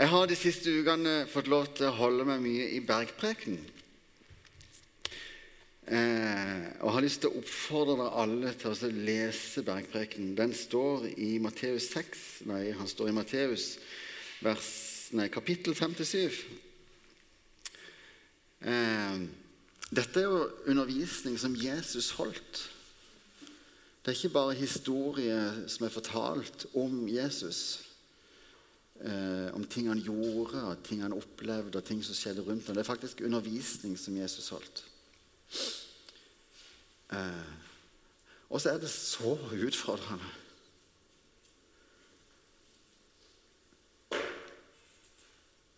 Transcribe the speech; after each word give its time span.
Jeg 0.00 0.08
har 0.08 0.30
de 0.30 0.36
siste 0.38 0.72
ukene 0.72 1.26
fått 1.28 1.48
lov 1.52 1.66
til 1.76 1.90
å 1.90 1.96
holde 1.98 2.24
meg 2.24 2.38
mye 2.40 2.70
i 2.72 2.78
bergpreken. 2.80 3.58
Eh, 5.92 6.62
og 6.80 6.94
har 6.94 7.04
lyst 7.04 7.20
til 7.20 7.28
å 7.28 7.42
oppfordre 7.42 7.98
dere 7.98 8.22
alle 8.22 8.52
til 8.56 8.72
å 8.72 8.88
lese 8.96 9.60
bergpreken. 9.66 10.30
Den 10.38 10.54
står 10.56 11.04
i 11.20 11.34
Matteus 11.44 11.90
6, 11.92 12.22
nei, 12.48 12.62
han 12.78 12.88
står 12.88 13.10
i 13.10 13.14
Matteus 13.18 13.66
kapittel 15.34 15.76
57. 15.76 16.40
Eh, 18.64 19.20
dette 19.92 20.24
er 20.24 20.30
jo 20.30 20.40
undervisning 20.64 21.36
som 21.44 21.60
Jesus 21.60 22.14
holdt. 22.16 22.64
Det 24.00 24.14
er 24.14 24.16
ikke 24.16 24.32
bare 24.40 24.56
historie 24.64 25.68
som 25.68 25.84
er 25.84 25.92
fortalt 25.92 26.70
om 26.72 27.04
Jesus 27.04 27.89
eh, 29.04 29.54
om 29.54 29.64
ting 29.64 29.88
han 29.88 29.98
gjorde, 29.98 30.76
ting 30.84 31.02
han 31.02 31.16
opplevde, 31.16 31.78
og 31.78 31.84
ting 31.84 32.04
som 32.04 32.14
skjedde 32.14 32.44
rundt 32.46 32.66
ham. 32.66 32.74
Det 32.74 32.84
er 32.84 32.92
faktisk 32.92 33.20
undervisning 33.24 33.98
som 33.98 34.16
Jesus 34.16 34.48
holdt. 34.48 34.84
Eh, 37.12 37.52
og 38.50 38.60
så 38.60 38.70
er 38.70 38.78
det 38.78 38.90
så 38.90 39.38
utfordrende. 39.66 40.24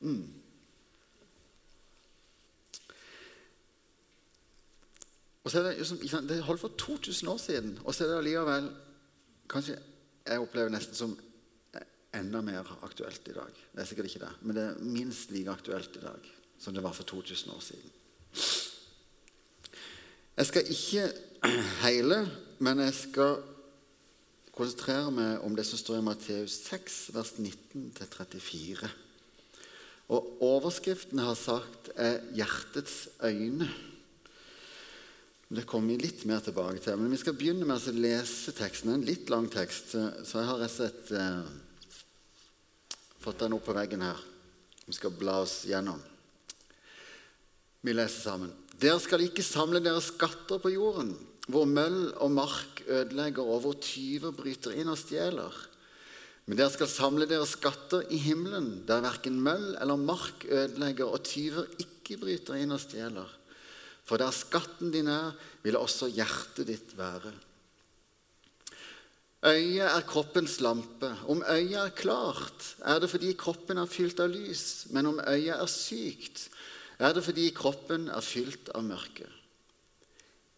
Mm. 0.01 0.33
Og 5.45 5.51
så 5.51 5.59
er 5.59 5.63
Det 5.63 5.79
liksom, 5.79 6.29
det 6.29 6.43
holdt 6.43 6.61
for 6.61 6.69
2000 6.79 7.29
år 7.29 7.37
siden, 7.37 7.79
og 7.85 7.95
så 7.95 8.05
er 8.05 8.09
det 8.09 8.19
allikevel 8.19 8.71
Kanskje 9.51 9.79
jeg 10.27 10.41
opplever 10.41 10.69
nesten 10.69 10.95
som 10.95 11.19
enda 12.15 12.43
mer 12.45 12.69
aktuelt 12.83 13.29
i 13.29 13.35
dag. 13.37 13.59
Det 13.73 13.83
er 13.83 13.89
sikkert 13.89 14.11
ikke 14.11 14.25
det, 14.27 14.33
men 14.43 14.57
det 14.57 14.65
er 14.69 14.81
minst 14.85 15.33
like 15.33 15.53
aktuelt 15.53 15.97
i 15.97 16.05
dag 16.05 16.33
som 16.63 16.75
det 16.75 16.83
var 16.85 16.95
for 16.95 17.03
2000 17.09 17.51
år 17.51 17.63
siden. 17.65 17.91
Jeg 20.37 20.47
skal 20.47 20.69
ikke 20.71 21.07
hele, 21.87 22.19
men 22.59 22.85
jeg 22.87 22.95
skal 22.95 23.41
konsentrere 24.53 25.11
meg 25.15 25.47
om 25.47 25.57
det 25.57 25.65
som 25.67 25.81
står 25.81 25.99
i 25.99 26.05
Matteus 26.07 26.59
6, 26.69 26.99
vers 27.17 27.33
19-34. 27.41 28.91
Og 30.13 30.45
Overskriften 30.45 31.19
har 31.25 31.35
sagt 31.35 31.91
er 31.97 32.21
'hjertets 32.37 33.09
øyne'. 33.25 33.69
Det 35.53 35.67
kommer 35.67 35.93
vi 35.93 36.05
litt 36.07 36.25
mer 36.25 36.41
tilbake 36.41 36.81
til. 36.81 36.97
Men 36.97 37.11
vi 37.11 37.17
skal 37.21 37.37
begynne 37.37 37.67
med 37.69 37.77
å 37.77 37.93
lese 37.93 38.55
teksten. 38.57 38.93
En 38.93 39.05
litt 39.05 39.29
lang 39.29 39.51
tekst, 39.53 39.93
så 39.93 40.39
jeg 40.39 40.49
har 40.49 40.61
rett 40.63 40.71
og 40.71 40.77
slett 40.79 41.13
eh, 41.13 41.51
fått 43.23 43.45
den 43.45 43.55
opp 43.57 43.67
på 43.69 43.77
veggen 43.77 44.03
her. 44.05 44.19
Vi 44.87 44.95
skal 44.97 45.15
bla 45.15 45.41
oss 45.45 45.63
gjennom. 45.69 46.01
Vi 47.83 47.95
leser 47.95 48.31
sammen. 48.31 48.51
Dere 48.79 48.99
skal 49.03 49.23
ikke 49.25 49.45
samle 49.47 49.83
deres 49.83 50.11
skatter 50.11 50.59
på 50.63 50.73
jorden, 50.75 51.13
hvor 51.51 51.67
møll 51.71 52.13
og 52.23 52.33
mark 52.35 52.83
ødelegger, 52.87 53.47
og 53.47 53.63
hvor 53.65 53.79
tyver 53.83 54.35
bryter 54.35 54.75
inn 54.79 54.91
og 54.91 54.99
stjeler. 54.99 55.55
Men 56.47 56.59
dere 56.59 56.73
skal 56.75 56.91
samle 56.91 57.29
deres 57.31 57.55
skatter 57.55 58.09
i 58.11 58.19
himmelen, 58.19 58.83
der 58.89 59.05
verken 59.05 59.39
møll 59.43 59.77
eller 59.77 60.01
mark 60.01 60.47
ødelegger, 60.49 61.07
og 61.07 61.23
tyver 61.27 61.71
ikke 61.83 62.19
bryter 62.23 62.59
inn 62.59 62.75
og 62.75 62.83
stjeler. 62.83 63.31
For 64.07 64.19
der 64.19 64.35
skatten 64.35 64.91
din 64.95 65.11
er, 65.11 65.31
vil 65.63 65.79
også 65.79 66.11
hjertet 66.11 66.67
ditt 66.71 66.97
være. 66.99 67.31
Øyet 69.43 69.89
er 69.89 70.05
kroppens 70.07 70.61
lampe. 70.63 71.11
Om 71.27 71.43
øyet 71.51 71.79
er 71.81 71.95
klart, 71.99 72.77
er 72.87 73.01
det 73.03 73.11
fordi 73.11 73.33
kroppen 73.35 73.79
er 73.79 73.91
fylt 73.91 74.21
av 74.23 74.31
lys. 74.31 74.87
Men 74.95 75.11
om 75.11 75.19
øyet 75.19 75.57
er 75.57 75.67
sykt, 75.67 76.49
er 76.99 77.13
det 77.13 77.25
fordi 77.27 77.49
kroppen 77.51 78.07
er 78.09 78.23
fylt 78.23 78.71
av 78.75 78.85
mørke. 78.87 79.27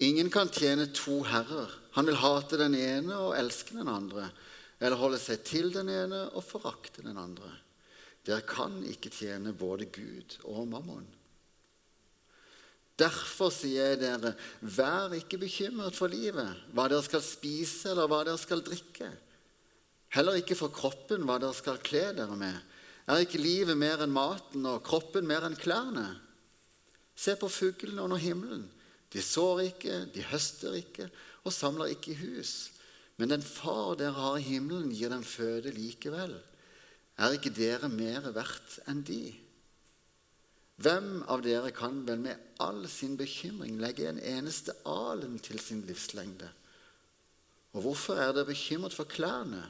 Ingen 0.04 0.28
kan 0.30 0.50
tjene 0.52 0.90
to 0.92 1.22
herrer. 1.24 1.70
Han 1.96 2.06
vil 2.10 2.18
hate 2.20 2.58
den 2.60 2.74
ene 2.74 3.16
og 3.16 3.36
elske 3.38 3.78
den 3.78 3.88
andre, 3.88 4.28
eller 4.80 5.00
holde 5.00 5.20
seg 5.22 5.44
til 5.46 5.70
den 5.72 5.88
ene 5.88 6.26
og 6.34 6.44
forakte 6.44 7.06
den 7.06 7.16
andre. 7.16 7.52
Dere 8.26 8.44
kan 8.48 8.82
ikke 8.88 9.12
tjene 9.12 9.54
både 9.56 9.86
Gud 9.94 10.40
og 10.44 10.66
mammon. 10.68 11.06
Derfor 12.98 13.50
sier 13.50 13.94
jeg 13.94 14.00
dere, 14.04 14.34
vær 14.62 15.14
ikke 15.16 15.40
bekymret 15.42 15.96
for 15.98 16.12
livet, 16.12 16.60
hva 16.70 16.86
dere 16.90 17.02
skal 17.02 17.24
spise 17.26 17.90
eller 17.90 18.06
hva 18.10 18.20
dere 18.26 18.38
skal 18.38 18.62
drikke. 18.62 19.08
Heller 20.14 20.38
ikke 20.38 20.54
for 20.58 20.70
kroppen, 20.70 21.24
hva 21.26 21.40
dere 21.42 21.56
skal 21.58 21.80
kle 21.82 22.04
dere 22.14 22.38
med. 22.38 22.54
Er 23.10 23.24
ikke 23.24 23.42
livet 23.42 23.76
mer 23.76 24.04
enn 24.04 24.14
maten 24.14 24.64
og 24.70 24.84
kroppen 24.86 25.26
mer 25.26 25.44
enn 25.48 25.58
klærne? 25.58 26.06
Se 27.18 27.34
på 27.38 27.50
fuglene 27.50 28.06
under 28.06 28.22
himmelen. 28.22 28.68
De 29.10 29.22
sår 29.22 29.66
ikke, 29.68 29.98
de 30.14 30.22
høster 30.30 30.78
ikke 30.78 31.10
og 31.44 31.52
samler 31.54 31.92
ikke 31.94 32.14
i 32.14 32.20
hus. 32.22 32.54
Men 33.18 33.34
den 33.34 33.44
far 33.46 33.94
dere 33.98 34.14
har 34.16 34.38
i 34.38 34.46
himmelen, 34.46 34.94
gir 34.94 35.12
dem 35.12 35.26
føde 35.26 35.74
likevel. 35.74 36.34
Er 37.18 37.34
ikke 37.36 37.52
dere 37.54 37.90
mer 37.90 38.30
verdt 38.34 38.80
enn 38.90 39.02
de? 39.06 39.34
Hvem 40.82 41.22
av 41.30 41.44
dere 41.44 41.70
kan 41.74 42.00
vel 42.06 42.18
med 42.24 42.58
all 42.62 42.82
sin 42.90 43.14
bekymring 43.18 43.78
legge 43.78 44.08
en 44.08 44.18
eneste 44.18 44.74
alen 44.90 45.38
til 45.38 45.60
sin 45.62 45.84
livslengde? 45.86 46.48
Og 47.74 47.86
hvorfor 47.86 48.18
er 48.18 48.34
dere 48.34 48.50
bekymret 48.50 48.94
for 48.94 49.06
klærne? 49.10 49.62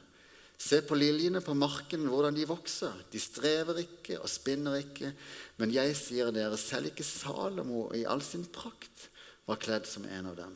Se 0.60 0.78
på 0.86 0.96
liljene 0.96 1.42
på 1.44 1.52
marken, 1.58 2.06
hvordan 2.08 2.36
de 2.36 2.46
vokser. 2.48 2.92
De 3.12 3.20
strever 3.20 3.82
ikke 3.82 4.20
og 4.20 4.30
spinner 4.30 4.78
ikke. 4.80 5.10
Men 5.58 5.72
jeg 5.74 5.96
sier 5.98 6.30
dere, 6.32 6.56
selv 6.60 6.92
ikke 6.92 7.06
Salomo 7.06 7.88
i 7.96 8.04
all 8.08 8.22
sin 8.24 8.46
prakt 8.52 9.08
var 9.48 9.60
kledd 9.60 9.88
som 9.88 10.06
en 10.08 10.30
av 10.30 10.38
dem. 10.38 10.54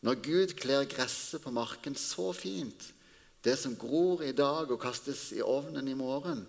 Når 0.00 0.22
Gud 0.24 0.56
kler 0.58 0.88
gresset 0.88 1.44
på 1.44 1.52
marken 1.52 1.94
så 1.98 2.30
fint, 2.32 2.88
det 3.44 3.56
som 3.60 3.76
gror 3.76 4.24
i 4.24 4.32
dag 4.36 4.70
og 4.72 4.80
kastes 4.80 5.28
i 5.36 5.42
ovnen 5.44 5.88
i 5.88 5.96
morgen, 5.96 6.46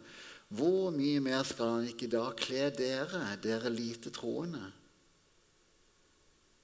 hvor 0.52 0.92
mye 0.92 1.22
mer 1.24 1.46
skal 1.48 1.78
han 1.78 1.88
ikke 1.88 2.10
da 2.12 2.26
kle 2.36 2.68
dere, 2.76 3.24
dere 3.44 3.72
lite 3.72 4.12
troende? 4.12 4.66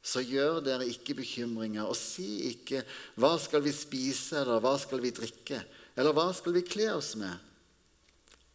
Så 0.03 0.23
gjør 0.27 0.59
dere 0.63 0.87
ikke 0.87 1.15
bekymringer, 1.15 1.87
og 1.87 1.95
si 1.95 2.51
ikke 2.51 2.83
'Hva 3.15 3.37
skal 3.39 3.63
vi 3.63 3.71
spise?' 3.71 4.41
eller 4.41 4.59
'Hva 4.59 4.77
skal 4.79 5.01
vi 5.01 5.11
drikke?' 5.11 5.63
eller 5.95 6.13
'Hva 6.13 6.33
skal 6.35 6.53
vi 6.53 6.61
kle 6.61 6.93
oss 6.95 7.15
med?' 7.15 7.39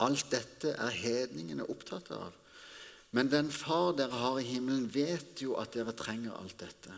Alt 0.01 0.31
dette 0.31 0.69
er 0.69 0.91
hedningene 0.91 1.69
opptatt 1.71 2.11
av. 2.11 2.33
Men 3.13 3.29
den 3.29 3.51
Far 3.51 3.93
dere 3.93 4.11
har 4.11 4.39
i 4.39 4.43
himmelen, 4.43 4.95
vet 4.95 5.43
jo 5.43 5.55
at 5.55 5.73
dere 5.73 5.93
trenger 5.93 6.33
alt 6.33 6.59
dette. 6.59 6.93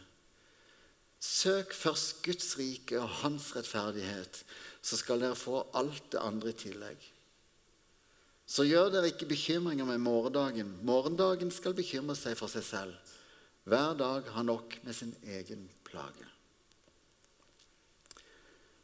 Søk 1.20 1.72
først 1.72 2.22
Guds 2.22 2.58
rike 2.58 3.00
og 3.00 3.08
Hans 3.08 3.56
rettferdighet, 3.56 4.44
så 4.82 4.96
skal 4.96 5.20
dere 5.20 5.34
få 5.34 5.66
alt 5.74 6.12
det 6.12 6.20
andre 6.20 6.48
i 6.48 6.52
tillegg. 6.52 7.13
Så 8.46 8.66
gjør 8.68 8.90
dere 8.92 9.08
ikke 9.08 9.28
bekymringer 9.30 9.88
med 9.88 10.02
morgendagen. 10.04 10.74
Morgendagen 10.84 11.50
skal 11.52 11.76
bekymre 11.76 12.16
seg 12.18 12.36
for 12.36 12.52
seg 12.52 12.64
selv. 12.66 13.14
Hver 13.64 13.96
dag 13.96 14.28
har 14.34 14.44
nok 14.44 14.76
med 14.84 14.92
sin 14.92 15.14
egen 15.24 15.68
plage. 15.84 16.28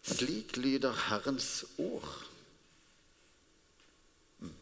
Slik 0.03 0.57
lyder 0.57 0.97
Herrens 1.09 1.65
ord. 1.79 2.09
Mm. 4.41 4.55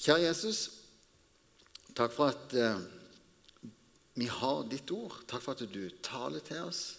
Kjære 0.00 0.22
Jesus, 0.22 0.62
takk 1.92 2.14
for 2.16 2.32
at 2.32 2.56
eh, 2.56 2.80
vi 4.16 4.30
har 4.32 4.64
ditt 4.72 4.88
ord. 4.96 5.20
Takk 5.28 5.44
for 5.44 5.52
at 5.52 5.68
du 5.68 5.84
taler 6.02 6.40
til 6.40 6.64
oss. 6.64 6.96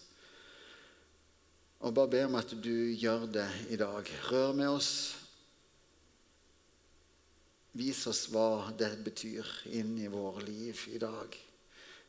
Og 1.79 1.95
bare 1.97 2.11
be 2.11 2.21
om 2.27 2.37
at 2.37 2.53
du 2.53 2.93
gjør 2.93 3.25
det 3.33 3.49
i 3.73 3.79
dag. 3.79 4.05
Rør 4.29 4.53
med 4.53 4.69
oss 4.69 4.91
Vis 7.77 8.01
oss 8.09 8.25
hva 8.33 8.71
det 8.77 8.95
betyr 9.05 9.45
inn 9.77 9.97
i 10.01 10.09
våre 10.09 10.41
liv 10.45 10.87
i 10.89 10.97
dag, 11.01 11.35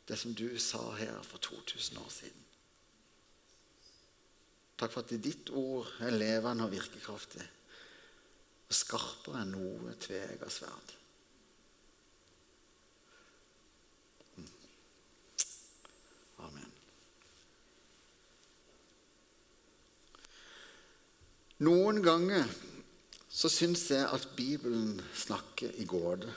det 0.08 0.16
som 0.16 0.32
du 0.34 0.48
sa 0.58 0.80
her 0.96 1.20
for 1.26 1.42
2000 1.44 1.98
år 2.00 2.12
siden. 2.14 2.46
Takk 4.80 4.94
for 4.94 5.04
at 5.04 5.12
ditt 5.20 5.50
ord 5.52 5.90
er 6.00 6.16
levende 6.16 6.64
og 6.64 6.72
virkekraftig 6.72 7.44
og 8.70 8.76
skarpere 8.78 9.42
enn 9.42 9.52
noe 9.52 9.92
tvega 9.98 10.48
sverd. 10.48 10.92
Mm. 14.38 14.50
Amen. 16.46 16.72
Noen 21.66 22.00
ganger 22.06 22.48
så 23.40 23.48
syns 23.48 23.86
jeg 23.88 24.04
at 24.04 24.28
Bibelen 24.36 24.98
snakker 25.16 25.72
i 25.80 25.88
gåte. 25.88 26.28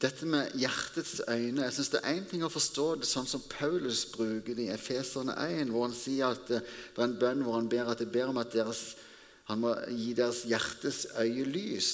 dette 0.00 0.26
med 0.28 0.54
hjertets 0.56 1.20
øyne 1.28 1.66
Jeg 1.66 1.72
synes 1.72 1.88
Det 1.88 2.00
er 2.02 2.14
én 2.16 2.28
ting 2.28 2.44
å 2.44 2.52
forstå 2.52 2.86
det 3.00 3.08
sånn 3.08 3.28
som 3.28 3.42
Paulus 3.50 4.06
bruker 4.14 4.56
det 4.56 4.68
i 4.68 4.72
Efeserne 4.72 5.34
1, 5.36 5.72
hvor 5.72 5.88
han 5.88 5.96
sier 5.96 6.32
at 6.32 6.46
det, 6.48 6.62
det 6.64 7.02
er 7.02 7.08
en 7.08 7.18
bønn 7.20 7.44
hvor 7.44 7.58
han 7.58 7.68
ber 7.68 7.90
at 7.92 8.00
jeg 8.00 8.12
ber 8.12 8.32
om 8.32 8.40
at 8.40 8.54
deres, 8.54 8.94
han 9.50 9.60
må 9.60 9.74
gi 9.90 10.14
deres 10.16 10.44
hjertes 10.48 11.02
øye 11.20 11.44
lys, 11.44 11.90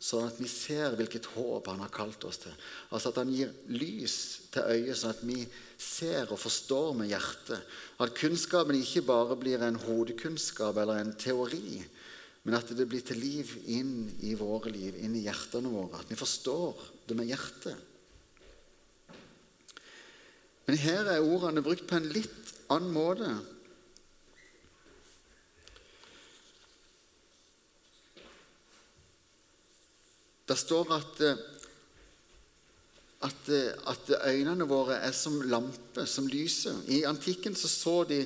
sånn 0.00 0.28
at 0.28 0.40
vi 0.40 0.48
ser 0.50 0.96
hvilket 0.98 1.30
håp 1.36 1.70
han 1.72 1.80
har 1.80 1.92
kalt 1.94 2.24
oss 2.28 2.42
til. 2.44 2.52
Altså 2.90 3.12
at 3.12 3.20
han 3.22 3.32
gir 3.32 3.52
lys 3.72 4.16
til 4.52 4.68
øyet, 4.68 4.96
sånn 4.98 5.14
at 5.14 5.24
vi 5.24 5.40
og 6.30 6.38
forstår 6.38 6.94
med 6.96 7.10
hjertet. 7.10 7.60
At 8.00 8.14
kunnskapen 8.16 8.76
ikke 8.78 9.04
bare 9.06 9.36
blir 9.40 9.62
en 9.64 9.78
hodekunnskap 9.80 10.76
eller 10.76 11.00
en 11.00 11.14
teori, 11.16 11.80
men 12.44 12.56
at 12.56 12.68
det 12.72 12.86
blir 12.88 13.04
til 13.04 13.20
liv 13.20 13.50
inn 13.68 14.10
i 14.24 14.34
våre 14.38 14.72
liv, 14.72 14.96
inn 14.96 15.16
i 15.16 15.26
hjertene 15.26 15.72
våre. 15.72 16.00
At 16.00 16.08
vi 16.08 16.16
forstår 16.16 16.78
det 17.08 17.16
med 17.18 17.28
hjertet. 17.28 17.76
Men 20.68 20.78
her 20.78 21.08
er 21.10 21.24
ordene 21.24 21.64
brukt 21.64 21.88
på 21.88 21.98
en 21.98 22.12
litt 22.14 22.54
annen 22.70 22.92
måte. 22.94 23.28
Det 30.50 30.56
står 30.58 30.92
at, 30.96 31.20
at, 33.20 33.50
at 33.86 34.12
øynene 34.26 34.68
våre 34.68 35.00
er 35.04 35.12
som 35.12 35.40
lamper 35.44 36.08
som 36.08 36.28
lyser. 36.30 36.78
I 36.88 37.02
antikken 37.08 37.54
så, 37.56 37.68
så 37.68 38.04
de 38.08 38.24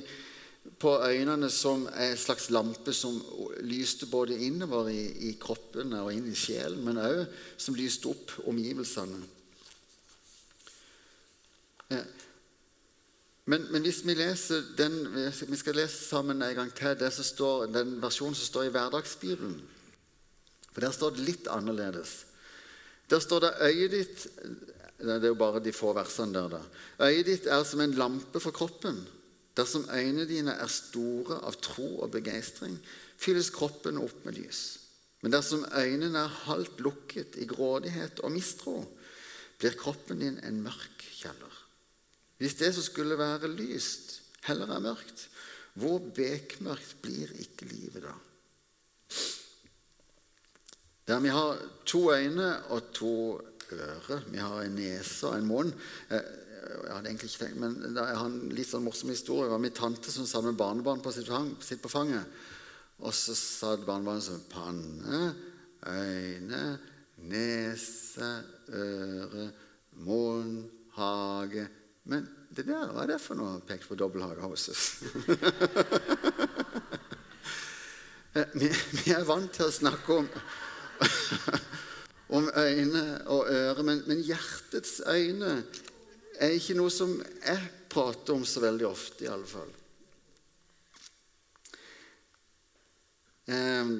på 0.79 0.91
øynene 1.03 1.49
som 1.51 1.87
en 1.87 2.17
slags 2.17 2.49
lampe 2.49 2.93
som 2.93 3.19
lyste 3.61 4.07
både 4.09 4.37
innover 4.47 4.89
i, 4.89 5.29
i 5.29 5.31
kroppene 5.41 6.01
og 6.01 6.13
inn 6.13 6.31
i 6.31 6.35
sjelen, 6.37 6.81
men 6.85 7.01
òg 7.01 7.25
som 7.57 7.77
lyste 7.77 8.09
opp 8.09 8.33
omgivelsene. 8.47 9.21
Men, 13.45 13.67
men, 13.69 13.83
hvis 13.85 14.01
vi 14.05 14.15
leser 14.17 14.63
den, 14.77 14.95
vi 15.13 15.57
skal 15.59 15.77
lese 15.77 15.99
sammen 16.01 16.41
en 16.41 16.55
gang 16.57 16.71
til 16.73 16.95
det 16.97 17.11
som 17.13 17.27
står, 17.27 17.67
den 17.69 17.99
versjonen 18.01 18.33
som 18.33 18.47
står 18.47 18.69
i 18.69 18.71
Hverdagsbibelen. 18.73 19.59
For 20.71 20.81
der 20.81 20.95
står 20.95 21.13
det 21.13 21.27
litt 21.27 21.51
annerledes. 21.53 22.23
Der 23.09 23.21
står 23.21 23.45
det 23.45 23.53
øyet 23.67 23.93
ditt 23.93 24.25
Det 24.97 25.17
er 25.17 25.27
jo 25.27 25.37
bare 25.37 25.59
de 25.63 25.73
få 25.75 25.91
versene 25.95 26.33
der. 26.33 26.49
da. 26.49 26.61
Øyet 27.07 27.27
ditt 27.27 27.47
er 27.51 27.63
som 27.67 27.81
en 27.83 27.97
lampe 27.99 28.39
for 28.39 28.55
kroppen. 28.55 29.03
Dersom 29.55 29.87
øynene 29.91 30.27
dine 30.27 30.51
er 30.51 30.71
store 30.71 31.39
av 31.47 31.55
tro 31.63 31.87
og 32.03 32.11
begeistring, 32.11 32.75
fylles 33.17 33.49
kroppen 33.55 33.99
opp 34.01 34.25
med 34.25 34.35
lys. 34.39 34.63
Men 35.23 35.31
dersom 35.31 35.63
øynene 35.71 36.25
er 36.25 36.41
halvt 36.47 36.81
lukket 36.83 37.37
i 37.39 37.47
grådighet 37.47 38.19
og 38.23 38.33
mistro, 38.35 38.81
blir 39.59 39.77
kroppen 39.79 40.19
din 40.19 40.39
en 40.43 40.59
mørk 40.63 41.05
kjeller. 41.15 41.61
Hvis 42.37 42.57
det 42.59 42.73
som 42.75 42.83
skulle 42.83 43.17
være 43.17 43.47
lyst, 43.55 44.19
heller 44.43 44.69
er 44.75 44.83
mørkt, 44.83 45.29
hvor 45.79 46.03
bekmørkt 46.15 46.99
blir 47.03 47.31
ikke 47.39 47.67
livet 47.71 48.03
da? 48.03 48.15
Der 51.07 51.19
vi 51.21 51.31
har 51.31 51.59
to 51.85 52.09
øyne 52.11 52.49
og 52.73 52.91
to 52.93 53.15
ører, 53.73 54.25
vi 54.29 54.37
har 54.37 54.61
en 54.61 54.75
nese 54.77 55.27
og 55.27 55.37
en 55.37 55.47
munn 55.49 55.73
eh, 56.09 56.21
jeg 56.65 56.93
hadde 56.93 57.09
egentlig 57.09 57.29
ikke 57.29 57.45
tenkt, 57.45 57.59
men 57.61 57.95
Jeg 57.95 58.17
har 58.17 58.25
en 58.25 58.49
litt 58.57 58.69
sånn 58.69 58.85
morsom 58.85 59.09
historie. 59.13 59.45
Det 59.45 59.53
var 59.53 59.61
min 59.61 59.75
tante 59.75 60.11
som 60.11 60.25
satt 60.25 60.43
med 60.45 60.57
barnebarn 60.57 61.01
på 61.03 61.11
sitt, 61.13 61.29
sitt 61.61 61.81
på 61.83 61.89
fanget. 61.91 62.25
Og 63.03 63.13
så 63.13 63.35
sa 63.37 63.77
barnebarnet 63.77 64.23
sånn 64.25 64.49
Panne, 64.49 65.33
øyne, 65.85 66.79
nese, 67.29 68.43
øre, 68.71 69.51
munn, 70.05 70.69
hage 70.95 71.67
Men 72.05 72.27
det 72.55 72.65
der, 72.67 72.91
hva 72.93 73.01
er 73.03 73.07
det 73.13 73.19
for 73.19 73.35
noe? 73.39 73.61
Pekte 73.67 73.87
på 73.89 73.95
dobbelthage 73.99 74.41
houses. 74.43 74.81
vi, 78.59 78.67
vi 78.69 79.11
er 79.11 79.25
vant 79.27 79.51
til 79.51 79.65
å 79.67 79.71
snakke 79.73 80.13
om 80.21 80.27
om 82.29 82.49
øyne 82.57 83.05
og 83.25 83.49
ører, 83.51 83.83
men, 83.83 84.03
men 84.07 84.23
hjertets 84.25 85.01
øyne 85.07 85.63
er 86.39 86.55
ikke 86.55 86.75
noe 86.77 86.91
som 86.91 87.13
jeg 87.45 87.69
prater 87.91 88.35
om 88.35 88.45
så 88.47 88.63
veldig 88.63 88.87
ofte, 88.87 89.25
i 89.25 89.31
alle 89.31 89.47
fall. 89.47 89.71
Eh, 93.45 93.93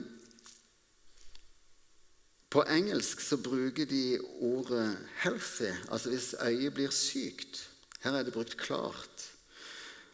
på 2.55 2.63
engelsk 2.71 3.21
så 3.21 3.37
bruker 3.37 3.85
de 3.85 4.17
ordet 4.39 4.97
'healthy', 5.21 5.75
altså 5.91 6.09
hvis 6.09 6.35
øyet 6.41 6.73
blir 6.73 6.91
sykt. 6.91 7.69
Her 7.99 8.11
er 8.11 8.23
det 8.23 8.33
brukt 8.33 8.57
klart. 8.57 9.31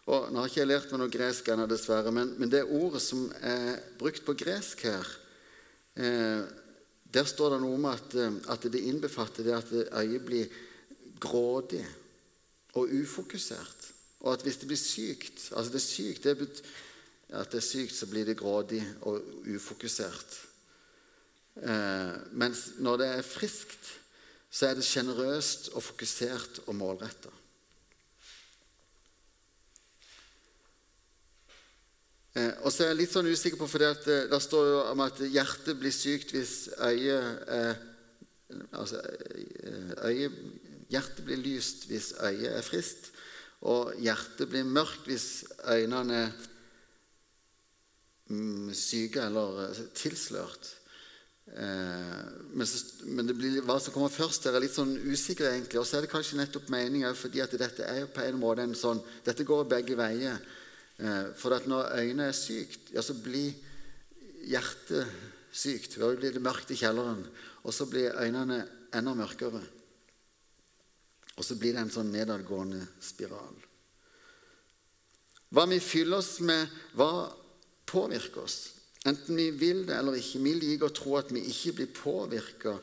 Og 0.05 0.31
Nå 0.31 0.39
har 0.39 0.49
ikke 0.49 0.59
jeg 0.59 0.67
lært 0.67 0.91
meg 0.91 0.99
noe 0.99 1.13
gresk 1.13 1.49
ennå, 1.51 1.67
dessverre, 1.69 2.11
men, 2.11 2.33
men, 2.39 2.49
det 2.49 2.63
ordet 2.65 3.01
som 3.01 3.27
er 3.45 3.77
brukt 3.99 4.25
på 4.25 4.33
gresk 4.33 4.81
her, 4.87 5.07
eh, 5.95 6.41
der 7.11 7.27
står 7.27 7.55
det 7.55 7.61
noe 7.63 7.77
om 7.79 7.89
at, 7.91 8.13
eh, 8.15 8.37
at 8.53 8.67
det 8.71 8.85
innbefatter 8.87 9.47
det 9.47 9.57
at 9.57 9.73
øyet 10.03 10.25
blir 10.25 10.61
grådig 11.21 11.83
og 12.73 12.87
ufokusert. 12.87 13.89
Og 14.21 14.33
at 14.33 14.45
hvis 14.45 14.61
det 14.61 14.69
blir 14.69 14.79
sykt 14.79 15.51
altså 15.51 15.73
det 15.73 15.81
er 15.81 15.87
sykt, 15.87 16.23
det 16.23 16.37
betyr 16.37 16.71
at 17.31 17.51
det 17.51 17.61
er 17.61 17.65
sykt, 17.65 17.95
så 17.95 18.07
blir 18.11 18.25
det 18.27 18.39
grådig 18.39 18.81
og 19.07 19.21
ufokusert. 19.47 20.33
Eh, 21.63 22.15
mens 22.35 22.65
når 22.83 22.97
det 22.99 23.07
er 23.07 23.27
friskt, 23.27 23.91
så 24.51 24.67
er 24.67 24.75
det 24.75 24.83
sjenerøst 24.87 25.71
og 25.71 25.83
fokusert 25.83 26.59
og 26.67 26.75
målretta. 26.75 27.31
Eh, 32.35 32.51
og 32.63 32.71
så 32.71 32.85
er 32.85 32.93
jeg 32.93 33.01
litt 33.01 33.13
sånn 33.13 33.27
usikker 33.27 33.59
på, 33.59 33.67
for 33.67 33.83
det, 33.83 33.91
eh, 34.07 34.27
det 34.31 34.41
står 34.43 34.67
jo 34.69 34.81
om 34.93 35.03
at 35.03 35.19
hjertet 35.19 35.79
blir 35.79 35.91
sykt 35.91 36.31
hvis 36.31 36.69
øyet 36.79 37.47
er 37.51 37.73
altså, 38.71 39.01
eh, 39.63 39.95
øyet 40.09 40.41
Hjertet 40.91 41.23
blir 41.23 41.39
lyst 41.39 41.85
hvis 41.87 42.09
øyet 42.19 42.51
er 42.51 42.65
frist, 42.67 43.13
og 43.63 43.93
hjertet 44.03 44.49
blir 44.51 44.67
mørkt 44.67 45.05
hvis 45.07 45.45
øynene 45.71 46.17
er 46.25 46.33
mm, 48.27 48.73
syke 48.75 49.23
eller 49.23 49.61
eh, 49.69 49.79
tilslørt. 49.95 50.73
Eh, 51.47 52.17
men, 52.51 52.67
så, 52.67 53.07
men 53.07 53.31
blir, 53.31 53.61
hva 53.63 53.77
som 53.79 53.95
kommer 53.95 54.11
først, 54.11 54.49
er 54.49 54.59
litt 54.59 54.75
sånn 54.75 54.91
usikker, 54.99 55.47
egentlig. 55.47 55.79
Og 55.79 55.87
så 55.87 55.99
er 55.99 56.05
det 56.05 56.11
kanskje 56.11 56.41
nettopp 56.41 56.67
meninga, 56.73 57.13
fordi 57.15 57.43
at 57.43 57.55
dette 57.59 57.87
er 57.87 58.03
jo 58.03 58.11
på 58.11 58.25
en 58.25 58.41
måte 58.41 58.67
en 58.67 58.75
sånn 58.77 58.99
Dette 59.23 59.47
går 59.47 59.69
begge 59.71 59.95
veier. 59.99 60.43
Eh, 61.01 61.33
for 61.33 61.55
at 61.57 61.65
når 61.69 61.95
øynene 61.97 62.29
er 62.29 62.37
sykt, 62.37 62.91
ja, 62.93 63.01
så 63.01 63.15
blir 63.17 63.55
hjertet 64.45 65.09
sykt. 65.51 65.97
Da 65.97 66.11
blir 66.13 66.35
det 66.35 66.43
mørkt 66.43 66.71
i 66.73 66.77
kjelleren, 66.77 67.23
og 67.65 67.73
så 67.73 67.87
blir 67.89 68.17
øynene 68.21 68.61
enda 68.93 69.15
mørkere. 69.17 69.63
Og 71.37 71.45
så 71.47 71.57
blir 71.57 71.73
det 71.73 71.85
en 71.85 71.93
sånn 71.93 72.11
nedadgående 72.13 72.83
spiral. 73.01 73.55
Hva 75.51 75.65
vi 75.67 75.81
fyller 75.83 76.21
oss 76.21 76.37
med, 76.45 76.69
hva 76.95 77.31
påvirker 77.89 78.45
oss? 78.45 78.59
Enten 79.07 79.35
vi 79.35 79.49
vil 79.57 79.81
det 79.87 79.97
eller 79.97 80.19
ikke. 80.19 80.43
Vi 80.45 80.53
liker 80.59 80.91
å 80.91 80.95
tro 80.95 81.15
at 81.17 81.31
vi 81.33 81.41
ikke 81.49 81.73
blir 81.79 81.95
påvirka 81.95 82.75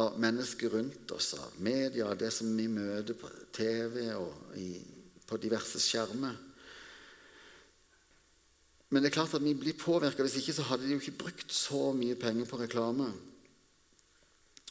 av 0.00 0.16
mennesker 0.22 0.72
rundt 0.72 1.12
oss, 1.12 1.34
av 1.36 1.58
media, 1.60 2.08
av 2.08 2.16
det 2.18 2.30
som 2.32 2.48
vi 2.56 2.70
møter 2.70 3.18
på 3.18 3.28
TV 3.52 4.06
og 4.16 4.56
i, 4.56 4.72
på 5.28 5.38
diverse 5.42 5.82
skjermer. 5.82 6.38
Men 8.90 9.02
det 9.02 9.10
er 9.10 9.18
klart 9.20 9.34
at 9.38 9.44
vi 9.44 9.54
blir 9.54 9.78
påvirka. 9.78 10.24
Hvis 10.26 10.40
ikke 10.40 10.56
så 10.56 10.66
hadde 10.66 10.86
de 10.86 10.96
jo 10.96 11.02
ikke 11.02 11.18
brukt 11.24 11.54
så 11.54 11.92
mye 11.96 12.18
penger 12.18 12.48
på 12.50 12.58
reklame. 12.58 13.10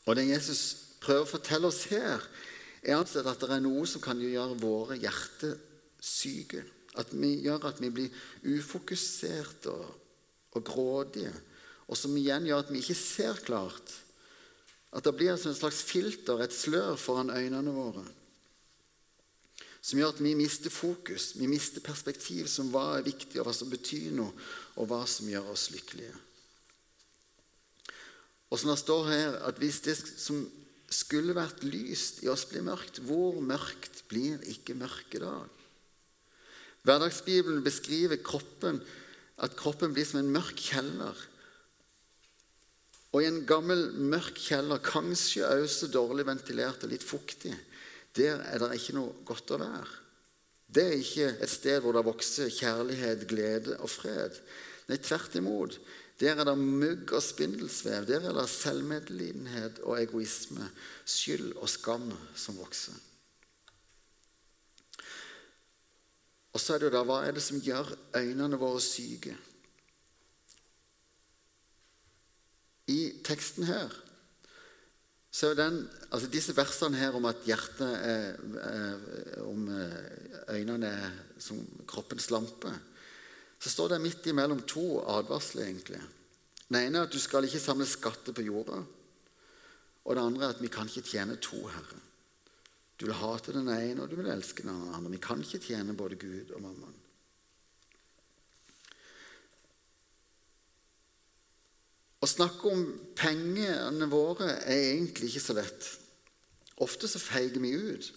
Og 0.06 0.16
det 0.18 0.28
Jesus 0.28 0.64
prøver 1.00 1.24
å 1.24 1.32
fortelle 1.32 1.70
oss 1.70 1.86
her, 1.92 2.24
er 2.84 2.98
altså 2.98 3.24
at 3.24 3.40
det 3.40 3.52
er 3.52 3.64
noe 3.64 3.86
som 3.88 4.04
kan 4.04 4.20
gjøre 4.20 4.60
våre 4.60 4.98
hjerter 5.00 5.56
syke. 6.04 6.64
At 7.00 7.12
vi 7.16 7.36
gjør 7.46 7.70
at 7.70 7.80
vi 7.84 7.92
blir 7.94 8.22
ufokuserte 8.58 9.72
og, 9.72 9.90
og 10.56 10.68
grådige. 10.68 11.34
Og 11.88 11.98
som 11.98 12.16
igjen 12.18 12.48
gjør 12.50 12.64
at 12.66 12.72
vi 12.74 12.84
ikke 12.84 12.98
ser 12.98 13.40
klart. 13.46 13.96
At 14.92 15.06
det 15.06 15.14
blir 15.16 15.32
altså 15.34 15.52
en 15.52 15.60
slags 15.60 15.84
filter, 15.86 16.42
et 16.42 16.56
slør, 16.56 16.96
foran 16.98 17.32
øynene 17.32 17.74
våre. 17.74 18.04
Som 19.82 20.00
gjør 20.02 20.14
at 20.14 20.24
vi 20.24 20.36
mister 20.36 20.74
fokus, 20.74 21.32
vi 21.40 21.48
mister 21.48 21.84
perspektiv 21.84 22.50
som 22.52 22.72
hva 22.74 22.98
er 22.98 23.06
viktig, 23.08 23.40
og 23.40 23.48
hva 23.48 23.56
som 23.56 23.72
betyr 23.72 24.12
noe, 24.18 24.34
og 24.76 24.90
hva 24.92 25.06
som 25.08 25.30
gjør 25.32 25.54
oss 25.54 25.70
lykkelige. 25.72 26.16
Og 28.50 28.60
som 28.60 28.72
det 28.72 28.80
står 28.82 29.12
her, 29.12 29.38
at 29.48 29.62
hvis 29.62 29.84
det 29.86 29.96
som 30.00 30.42
skulle 30.90 31.36
vært 31.38 31.64
lyst, 31.70 32.24
i 32.24 32.30
oss 32.32 32.48
blir 32.50 32.66
mørkt. 32.66 33.02
Hvor 33.06 33.38
mørkt 33.46 34.04
blir 34.10 34.42
ikke 34.50 34.78
mørket 34.78 35.22
da? 35.24 35.36
Hverdagsbibelen 36.88 37.64
beskriver 37.66 38.22
kroppen, 38.24 38.82
at 39.40 39.56
kroppen 39.60 39.94
blir 39.94 40.08
som 40.08 40.22
en 40.24 40.32
mørk 40.34 40.58
kjeller. 40.58 41.26
Og 43.14 43.24
i 43.24 43.30
en 43.30 43.44
gammel, 43.50 43.90
mørk 44.10 44.38
kjeller, 44.42 44.82
kanskje 44.84 45.46
også 45.46 45.90
dårlig 45.94 46.26
ventilert 46.28 46.84
og 46.86 46.94
litt 46.94 47.06
fuktig, 47.06 47.54
der 48.18 48.42
er 48.50 48.62
det 48.62 48.76
ikke 48.78 48.96
noe 48.98 49.26
godt 49.28 49.54
å 49.54 49.60
være. 49.62 49.98
Det 50.70 50.86
er 50.86 51.00
ikke 51.02 51.30
et 51.42 51.50
sted 51.50 51.80
hvor 51.82 51.96
det 51.98 52.06
vokser 52.06 52.52
kjærlighet, 52.54 53.26
glede 53.30 53.78
og 53.82 53.90
fred. 53.90 54.38
Nei, 54.90 54.98
tvert 55.02 55.38
imot. 55.38 55.78
Der 56.20 56.36
er 56.36 56.46
det 56.46 56.58
mugg 56.60 57.14
og 57.16 57.24
spindelsvev. 57.24 58.06
Der 58.10 58.26
er 58.30 58.36
det 58.36 58.50
selvmedlidenhet 58.52 59.80
og 59.86 60.02
egoisme, 60.02 60.68
skyld 61.06 61.54
og 61.58 61.70
skam 61.72 62.10
som 62.36 62.60
vokser. 62.60 62.98
Og 66.54 66.60
så 66.60 66.76
er 66.76 66.82
det 66.82 66.90
jo 66.90 66.96
da, 66.98 67.06
Hva 67.06 67.22
er 67.24 67.38
det 67.38 67.46
som 67.46 67.62
gjør 67.62 67.94
øynene 68.18 68.60
våre 68.60 68.82
syke? 68.84 69.38
I 72.90 73.02
teksten 73.24 73.70
her 73.70 73.94
så 75.32 75.54
den, 75.54 75.84
altså 76.10 76.28
Disse 76.28 76.56
versene 76.58 76.98
her 76.98 77.16
om 77.18 77.28
at 77.30 77.44
hjertet 77.46 77.90
er, 78.02 78.40
er 78.66 79.44
om 79.46 79.68
eh, 79.70 79.98
øynene 80.56 80.90
er 80.90 81.18
som 81.42 81.60
kroppens 81.88 82.32
lampe, 82.34 82.72
så 83.60 83.70
står 83.70 83.94
det 83.94 84.02
midt 84.02 84.30
imellom 84.32 84.64
to 84.66 85.02
advarsler. 85.04 85.68
egentlig. 85.68 86.02
Den 86.70 86.80
ene 86.82 86.98
er 87.00 87.08
at 87.08 87.14
du 87.14 87.20
skal 87.20 87.46
ikke 87.46 87.62
samle 87.62 87.86
skatter 87.86 88.34
på 88.34 88.46
jorda. 88.48 88.82
Og 90.06 90.16
det 90.16 90.24
andre 90.24 90.46
er 90.46 90.56
at 90.56 90.62
vi 90.64 90.72
kan 90.72 90.88
ikke 90.90 91.06
tjene 91.06 91.38
to 91.42 91.60
herrer. 91.68 92.06
Du 93.00 93.06
vil 93.06 93.16
hate 93.16 93.54
den 93.56 93.70
ene, 93.70 94.02
og 94.02 94.10
du 94.10 94.18
vil 94.20 94.32
elske 94.32 94.64
den 94.64 94.74
andre. 94.74 95.12
Vi 95.12 95.22
kan 95.24 95.42
ikke 95.44 95.62
tjene 95.64 95.96
både 95.98 96.18
Gud 96.20 96.52
og 96.56 96.62
mammaen. 96.62 96.98
Å 102.20 102.28
snakke 102.28 102.68
om 102.68 102.82
pengene 103.16 104.08
våre 104.12 104.50
er 104.68 104.90
egentlig 104.92 105.32
ikke 105.32 105.46
så 105.46 105.56
lett. 105.56 105.86
Ofte 106.84 107.08
så 107.08 107.20
feiger 107.20 107.62
vi 107.64 107.72
ut. 107.72 108.10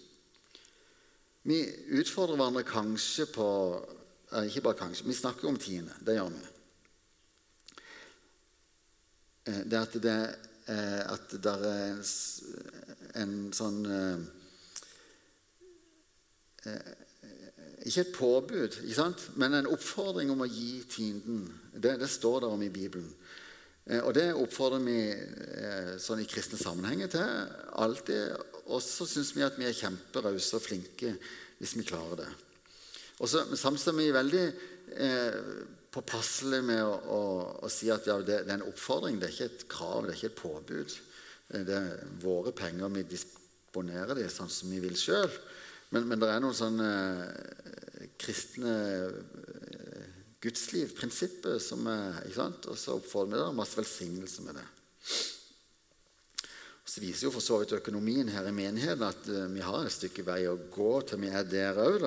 Vi 1.47 1.59
utfordrer 1.99 2.39
hverandre 2.39 2.67
kanskje 2.67 3.27
på 3.35 3.49
Ikke 4.47 4.63
bare 4.65 4.79
kanskje, 4.79 5.05
vi 5.05 5.13
snakker 5.13 5.49
om 5.49 5.59
tiende. 5.61 5.93
Det 6.01 6.15
gjør 6.17 6.31
vi. 6.33 6.39
Eh, 9.45 9.59
det 9.69 9.77
at 9.77 9.97
det, 10.03 10.15
at 11.13 11.35
det 11.45 11.53
er 11.53 11.67
en, 11.91 12.01
en 13.21 13.35
sånn 13.53 13.81
eh, 13.93 14.23
eh, 16.71 16.93
Ikke 17.91 18.07
et 18.07 18.15
påbud, 18.17 18.79
ikke 18.87 18.97
sant? 18.97 19.27
men 19.37 19.59
en 19.59 19.69
oppfordring 19.69 20.33
om 20.33 20.47
å 20.47 20.49
gi 20.49 20.81
tienden. 20.89 21.45
Det, 21.75 21.99
det 22.01 22.09
står 22.09 22.47
der 22.47 22.57
om 22.57 22.65
i 22.65 22.73
Bibelen. 22.73 23.13
Eh, 23.89 24.01
og 24.01 24.13
det 24.17 24.29
oppfordrer 24.35 24.85
vi 24.87 24.99
eh, 25.11 25.93
sånn 26.03 26.23
i 26.23 26.29
kristne 26.31 26.61
sammenhenger 26.61 27.13
til 27.13 27.53
alltid. 27.83 28.37
Og 28.71 28.83
så 28.85 29.09
syns 29.09 29.35
vi 29.37 29.45
at 29.47 29.59
vi 29.59 29.69
er 29.69 29.77
kjemperause 29.77 30.59
og 30.59 30.65
flinke 30.65 31.17
hvis 31.59 31.77
vi 31.79 31.87
klarer 31.87 32.25
det. 32.25 32.31
Og 33.23 33.31
så 33.31 33.45
er 33.47 33.97
vi 33.99 34.11
veldig 34.15 34.45
eh, 34.99 35.41
påpasselige 35.93 36.65
med 36.67 36.83
å, 36.83 36.93
å, 36.93 37.23
å, 37.63 37.71
si 37.71 37.91
at 37.93 38.07
ja, 38.09 38.17
det, 38.19 38.43
det, 38.47 38.51
er 38.51 38.61
en 38.61 38.71
oppfordring, 38.71 39.19
det 39.21 39.29
er 39.29 39.35
ikke 39.37 39.51
et 39.51 39.67
krav, 39.71 40.07
det 40.07 40.15
er 40.15 40.21
ikke 40.21 40.31
et 40.33 40.41
påbud. 40.41 40.95
Eh, 41.53 41.67
det 41.69 41.77
er 41.77 42.15
våre 42.23 42.55
penger, 42.57 42.95
vi 42.95 43.05
disponerer 43.11 44.17
dem 44.19 44.33
sånn 44.33 44.51
som 44.53 44.73
vi 44.73 44.81
vil 44.83 44.97
sjøl. 44.99 45.31
Men, 45.93 46.09
men, 46.09 46.19
det 46.23 46.31
er 46.33 46.41
noen 46.41 46.57
sånne 46.57 46.91
eh, 47.29 48.07
kristne 48.21 48.75
gudsliv, 50.43 50.91
prinsippet, 50.99 51.63
som 51.63 51.87
ikke 51.87 52.35
sant? 52.35 52.67
Og 52.71 52.79
så 52.79 52.99
oppfordrer 52.99 53.37
vi 53.37 53.41
det. 53.41 53.55
Masse 53.61 53.79
velsignelse 53.79 54.47
med 54.47 54.59
det. 54.59 54.67
Så 56.93 57.01
viser 57.01 57.29
jo 57.29 57.33
for 57.33 57.45
så 57.45 57.57
vidt 57.61 57.77
økonomien 57.79 58.29
her 58.29 58.45
i 58.49 58.53
menigheten 58.53 59.05
at 59.07 59.29
uh, 59.31 59.47
vi 59.49 59.63
har 59.65 59.87
et 59.87 59.95
stykke 59.95 60.27
vei 60.27 60.43
å 60.51 60.59
gå 60.75 60.91
til 61.09 61.23
vi 61.23 61.31
er 61.33 61.47
der 61.49 61.79
òg. 61.81 62.05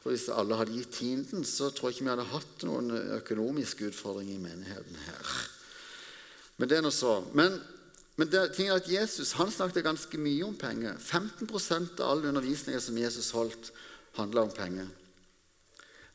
For 0.00 0.12
hvis 0.12 0.30
alle 0.32 0.56
hadde 0.56 0.76
gitt 0.76 0.94
tienden, 0.96 1.44
så 1.48 1.68
tror 1.68 1.90
jeg 1.90 1.98
ikke 1.98 2.06
vi 2.06 2.12
hadde 2.12 2.30
hatt 2.30 2.64
noen 2.68 2.90
økonomiske 3.18 3.90
utfordringer 3.90 4.36
i 4.36 4.42
menigheten 4.42 4.98
her. 5.06 5.36
Men 6.56 6.70
det 6.70 6.78
er 6.78 6.84
nå 6.84 6.92
så. 6.94 7.18
Men, 7.36 7.56
men 8.20 8.30
det, 8.32 8.46
ting 8.56 8.68
er 8.68 8.78
at 8.78 8.88
Jesus 8.88 9.34
han 9.36 9.52
snakket 9.52 9.84
ganske 9.84 10.20
mye 10.20 10.44
om 10.46 10.56
penger. 10.56 10.96
15% 11.00 12.00
av 12.04 12.14
all 12.14 12.28
undervisningen 12.28 12.84
som 12.84 13.00
Jesus 13.00 13.32
holdt, 13.36 13.72
handla 14.16 14.44
om 14.44 14.52
penger. 14.56 14.88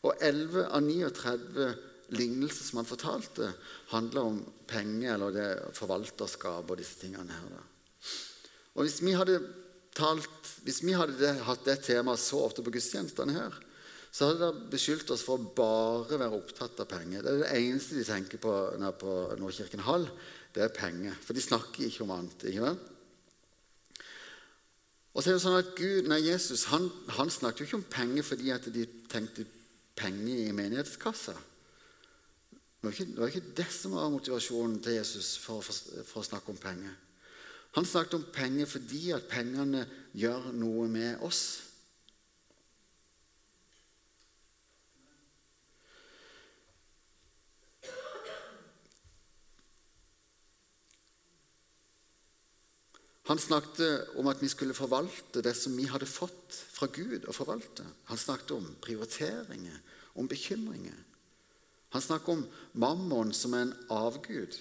Og 0.07 0.15
11 0.23 0.67
av 0.69 0.83
39 0.85 1.69
lignelser 2.15 2.65
som 2.65 2.81
han 2.81 2.89
fortalte, 2.89 3.51
handla 3.91 4.25
om 4.25 4.39
penger 4.69 5.15
eller 5.15 5.35
det 5.35 5.49
forvalterskap 5.77 6.69
og 6.69 6.79
disse 6.79 6.97
tingene 7.01 7.35
her. 7.35 7.57
Og 8.77 8.85
hvis 8.85 9.01
vi 9.03 9.15
hadde, 9.17 9.39
talt, 9.97 10.53
hvis 10.65 10.81
vi 10.85 10.95
hadde 10.97 11.33
hatt 11.45 11.65
det 11.67 11.81
temaet 11.85 12.21
så 12.21 12.45
ofte 12.45 12.63
på 12.65 12.73
gudstjenestene 12.73 13.35
her, 13.35 13.57
så 14.09 14.31
hadde 14.31 14.47
de 14.47 14.69
beskyldt 14.71 15.11
oss 15.13 15.21
for 15.25 15.37
å 15.37 15.51
bare 15.53 16.17
være 16.17 16.37
opptatt 16.39 16.79
av 16.81 16.87
penger. 16.89 17.21
Det 17.21 17.33
er 17.33 17.41
det 17.43 17.57
eneste 17.59 17.99
de 17.99 18.05
tenker 18.07 18.41
på 18.41 18.53
nede 18.79 18.95
på 18.97 19.17
Nordkirken 19.37 19.83
Hall. 19.85 20.07
Det 20.55 20.63
er 20.65 20.73
penger. 20.73 21.17
For 21.21 21.37
de 21.37 21.43
snakker 21.45 21.85
ikke 21.85 22.07
om 22.07 22.15
annet. 22.15 22.47
ikke 22.49 22.63
vel? 22.63 22.79
Og 25.13 25.21
så 25.21 25.29
er 25.29 25.37
det 25.37 25.43
sånn 25.43 25.59
at 25.59 25.71
Gud, 25.77 26.09
nei, 26.09 26.19
Jesus 26.25 26.67
han, 26.71 26.87
han 27.17 27.29
snakket 27.33 27.61
jo 27.61 27.67
ikke 27.67 27.79
om 27.81 27.87
penger 27.91 28.25
fordi 28.25 28.51
at 28.55 28.65
de 28.73 28.85
tenkte 29.11 29.45
penger 29.99 30.47
i 30.47 30.55
menighetskassa. 30.55 31.35
Det 32.79 32.87
var, 32.87 32.95
ikke, 32.95 33.05
det 33.11 33.19
var 33.19 33.27
ikke 33.33 33.55
det 33.57 33.67
som 33.75 33.95
var 33.97 34.11
motivasjonen 34.13 34.77
til 34.83 34.95
Jesus 34.95 35.33
for, 35.43 35.59
for, 35.61 36.03
for, 36.07 36.21
å 36.21 36.27
snakke 36.29 36.53
om 36.53 36.59
penger. 36.61 36.93
Han 37.75 37.85
snakket 37.85 38.15
om 38.17 38.29
penger 38.33 38.69
fordi 38.71 39.01
at 39.13 39.27
pengene 39.29 39.83
gjør 40.17 40.53
noe 40.55 40.87
med 40.89 41.19
oss. 41.27 41.41
Han 53.29 53.37
snakket 53.37 54.15
om 54.17 54.27
at 54.31 54.41
vi 54.41 54.49
skulle 54.49 54.73
forvalte 54.73 55.43
det 55.45 55.53
som 55.57 55.75
vi 55.77 55.85
hadde 55.85 56.09
fått 56.09 56.55
fra 56.73 56.87
Gud 56.89 57.27
å 57.29 57.35
forvalte. 57.35 57.85
Han 58.09 58.17
snakket 58.17 58.55
om 58.55 58.65
prioriteringer, 58.81 59.75
om 60.17 60.27
bekymringer. 60.27 60.97
Han 61.93 62.01
snakket 62.01 62.33
om 62.33 62.47
mammon 62.73 63.33
som 63.33 63.53
en 63.53 63.73
avgud. 63.93 64.57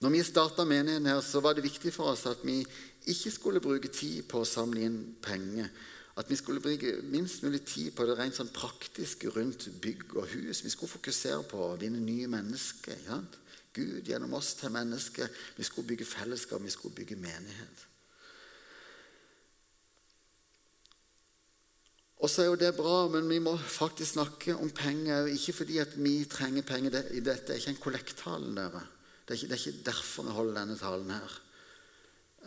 Når 0.00 0.14
vi 0.14 0.22
starta 0.24 0.64
menigheten 0.64 1.10
her, 1.10 1.20
så 1.20 1.44
var 1.44 1.54
det 1.54 1.66
viktig 1.68 1.92
for 1.92 2.14
oss 2.14 2.24
at 2.28 2.40
vi 2.44 2.62
ikke 3.12 3.32
skulle 3.34 3.60
bruke 3.60 3.92
tid 3.92 4.24
på 4.28 4.40
å 4.40 4.48
samle 4.48 4.86
inn 4.88 5.00
penger. 5.20 5.68
At 6.16 6.32
vi 6.32 6.36
skulle 6.40 6.64
bruke 6.64 6.94
minst 7.12 7.44
mulig 7.44 7.60
tid 7.68 7.92
på 7.96 8.08
det 8.08 8.16
rent 8.16 8.36
sånn 8.36 8.52
praktiske 8.56 9.28
rundt 9.36 9.68
bygg 9.84 10.16
og 10.16 10.32
hus. 10.32 10.64
Vi 10.64 10.72
skulle 10.72 10.96
fokusere 10.96 11.44
på 11.48 11.60
å 11.60 11.76
vinne 11.80 12.00
nye 12.00 12.28
mennesker. 12.32 12.96
Ja? 13.04 13.20
Gud 13.74 14.08
gjennom 14.08 14.34
oss 14.34 14.54
til 14.58 14.72
mennesker. 14.74 15.30
Vi 15.56 15.66
skulle 15.66 15.86
bygge 15.86 16.08
fellesskap, 16.08 16.62
vi 16.62 16.72
skulle 16.74 16.94
bygge 16.94 17.18
menighet. 17.20 17.86
Og 22.20 22.28
så 22.28 22.42
er 22.42 22.50
jo 22.50 22.58
det 22.60 22.74
bra, 22.76 23.06
men 23.08 23.28
vi 23.30 23.38
må 23.40 23.54
faktisk 23.56 24.12
snakke 24.12 24.56
om 24.60 24.70
penger. 24.76 25.30
Ikke 25.32 25.54
fordi 25.56 25.78
at 25.80 25.94
vi 25.96 26.18
trenger 26.28 26.66
penger. 26.68 26.98
Dette 27.24 27.54
er 27.54 27.60
ikke 27.60 27.72
en 27.72 27.84
kollekttale. 27.84 28.50
Dere. 28.56 28.82
Det 29.24 29.32
er, 29.32 29.38
ikke, 29.38 29.48
det 29.48 29.56
er 29.56 29.62
ikke 29.62 29.86
derfor 29.86 30.26
vi 30.26 30.34
holder 30.36 30.58
denne 30.58 30.76
talen 30.76 31.14
her. 31.14 31.38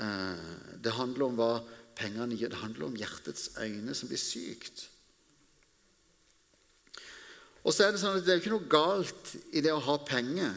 Eh, 0.04 0.52
det 0.84 0.94
handler 0.94 1.26
om 1.26 1.40
hva 1.40 1.54
pengene 1.98 2.38
gjør. 2.38 2.54
Det 2.54 2.62
handler 2.62 2.86
om 2.86 3.00
hjertets 3.02 3.48
øyne 3.64 3.96
som 3.98 4.12
blir 4.12 4.22
sykt. 4.22 4.90
Og 7.64 7.74
så 7.74 7.88
er 7.88 7.96
Det 7.96 8.04
sånn 8.04 8.20
at 8.20 8.28
det 8.28 8.36
er 8.36 8.44
ikke 8.44 8.54
noe 8.54 8.70
galt 8.70 9.34
i 9.56 9.64
det 9.64 9.74
å 9.74 9.82
ha 9.82 9.98
penger. 10.06 10.54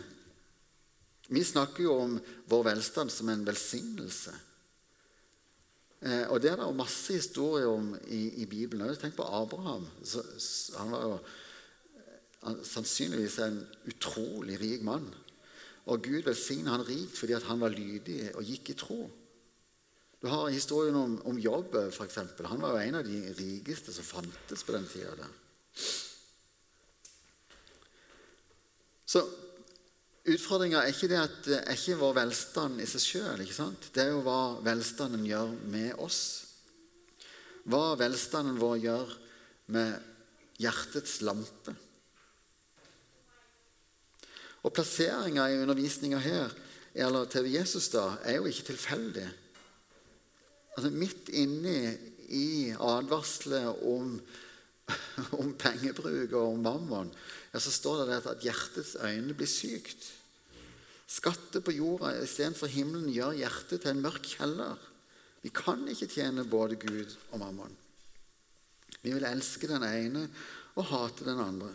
Vi 1.29 1.43
snakker 1.45 1.83
jo 1.87 1.97
om 1.99 2.19
vår 2.47 2.69
velstand 2.71 3.11
som 3.11 3.29
en 3.29 3.47
velsignelse. 3.47 4.35
Eh, 6.01 6.25
og 6.31 6.41
Det 6.43 6.53
er 6.53 6.61
det 6.61 6.69
masse 6.77 7.17
historier 7.17 7.67
om 7.67 7.95
i, 8.07 8.43
i 8.43 8.47
Bibelen. 8.47 8.95
Tenk 8.97 9.17
på 9.17 9.27
Abraham. 9.27 9.87
Så, 10.05 10.23
han 10.79 10.93
var 10.95 11.03
jo 11.03 11.19
han, 12.47 12.59
sannsynligvis 12.65 13.39
en 13.43 13.63
utrolig 13.91 14.61
rik 14.61 14.83
mann. 14.87 15.09
Og 15.87 16.03
Gud 16.03 16.27
velsigna 16.27 16.77
han 16.77 16.87
rikt 16.87 17.17
fordi 17.19 17.39
han 17.47 17.63
var 17.63 17.75
lydig 17.75 18.35
og 18.35 18.47
gikk 18.47 18.71
i 18.71 18.79
tro. 18.79 19.01
Du 20.23 20.29
har 20.31 20.49
historien 20.49 20.97
om, 20.97 21.19
om 21.29 21.39
Jobb, 21.39 21.75
f.eks. 21.91 22.19
Han 22.49 22.63
var 22.63 22.75
jo 22.75 22.85
en 22.87 23.01
av 23.01 23.05
de 23.07 23.19
rikeste 23.37 23.93
som 23.93 24.07
fantes 24.07 24.65
på 24.65 24.75
den 24.75 24.87
tida. 24.89 25.29
Så 29.07 29.23
Utfordringa 30.27 30.81
er 30.83 30.91
ikke 30.91 31.09
det 31.11 31.19
at 31.23 31.37
det 31.47 31.59
er 31.61 31.77
ikke 31.77 32.01
vår 32.01 32.17
velstand 32.17 32.81
i 32.83 32.87
seg 32.91 33.03
sjøl. 33.05 33.43
Det 33.95 34.03
er 34.03 34.11
jo 34.11 34.25
hva 34.27 34.59
velstanden 34.67 35.23
gjør 35.27 35.53
med 35.71 35.93
oss. 36.03 36.21
Hva 37.67 37.95
velstanden 38.01 38.59
vår 38.59 38.81
gjør 38.83 39.13
med 39.75 39.95
hjertets 40.63 41.21
lampe. 41.27 41.77
Og 44.67 44.75
plasseringa 44.75 45.47
i 45.47 45.61
undervisninga 45.63 46.19
her, 46.19 46.51
eller 46.97 47.29
til 47.31 47.47
Jesus, 47.53 47.87
da, 47.93 48.17
er 48.27 48.41
jo 48.41 48.51
ikke 48.51 48.73
tilfeldig. 48.73 49.29
Altså 50.75 50.91
Midt 50.91 51.31
inni 51.31 51.79
i 52.35 52.49
advarsler 52.75 53.69
om, 53.87 54.17
om 55.39 55.55
pengebruk 55.55 56.35
og 56.35 56.57
om 56.57 56.67
mammon, 56.67 57.15
ja, 57.57 57.61
så 57.65 57.73
står 57.73 58.03
det 58.05 58.17
at 58.29 58.43
hjertets 58.45 58.99
øyne 59.01 59.33
blir 59.33 59.49
sykt. 59.49 60.11
Skatter 61.09 61.63
på 61.65 61.73
jorda 61.73 62.11
istedenfor 62.21 62.69
himmelen 62.69 63.09
gjør 63.15 63.39
hjertet 63.39 63.81
til 63.81 63.95
en 63.95 64.03
mørk 64.05 64.29
kjeller. 64.29 64.77
Vi 65.41 65.49
kan 65.57 65.87
ikke 65.89 66.11
tjene 66.11 66.45
både 66.45 66.77
Gud 66.83 67.15
og 67.31 67.41
mammon. 67.41 67.73
Vi 69.01 69.15
vil 69.15 69.25
elske 69.25 69.71
den 69.71 69.87
ene 69.89 70.27
og 70.77 70.85
hate 70.91 71.25
den 71.25 71.41
andre. 71.41 71.73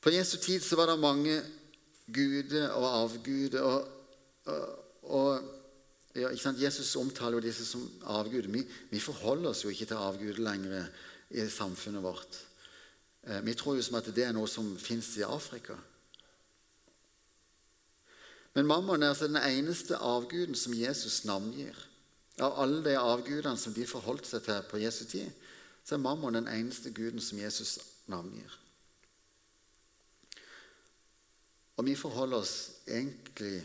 På 0.00 0.08
Jesu 0.14 0.38
tid 0.40 0.64
så 0.64 0.80
var 0.80 0.88
det 0.88 1.02
mange 1.04 1.36
guder 2.08 2.70
og 2.80 2.86
avguder. 2.88 3.60
Og, 3.60 3.88
og, 4.48 4.68
og 5.04 6.16
ja, 6.16 6.32
Jesus 6.64 6.96
omtaler 6.96 7.36
jo 7.36 7.44
disse 7.44 7.68
som 7.68 7.84
avguder. 8.08 8.48
Vi, 8.48 8.64
vi, 8.88 9.04
forholder 9.04 9.52
oss 9.52 9.66
jo 9.66 9.74
ikke 9.74 9.90
til 9.90 10.00
avguder 10.00 10.40
lenger 10.48 10.88
i 11.36 11.44
samfunnet 11.52 12.08
vårt. 12.08 12.46
Eh, 13.22 13.40
vi 13.44 13.54
tror 13.54 13.76
jo 13.76 13.84
som 13.84 13.98
at 14.00 14.08
det 14.14 14.24
er 14.24 14.34
noe 14.36 14.48
som 14.48 14.72
fins 14.80 15.12
i 15.20 15.26
Afrika. 15.26 15.76
Men 18.54 18.66
mammon 18.66 19.02
er 19.02 19.12
altså 19.12 19.28
den 19.30 19.38
eneste 19.38 19.96
avguden 19.96 20.54
som 20.58 20.74
Jesus 20.74 21.24
navngir. 21.24 21.76
Av 22.40 22.56
alle 22.62 22.80
de 22.84 22.96
avgudene 22.98 23.58
som 23.58 23.74
de 23.76 23.86
forholdt 23.86 24.26
seg 24.26 24.42
til 24.46 24.62
på 24.70 24.80
Jesu 24.80 25.04
tid, 25.04 25.28
så 25.84 25.94
er 25.96 26.02
mammon 26.02 26.38
den 26.38 26.48
eneste 26.48 26.90
guden 26.94 27.20
som 27.22 27.38
Jesus 27.38 27.78
navngir. 28.10 28.56
Og 31.76 31.86
vi 31.86 31.94
forholder 31.96 32.42
oss 32.42 32.56
egentlig 32.88 33.62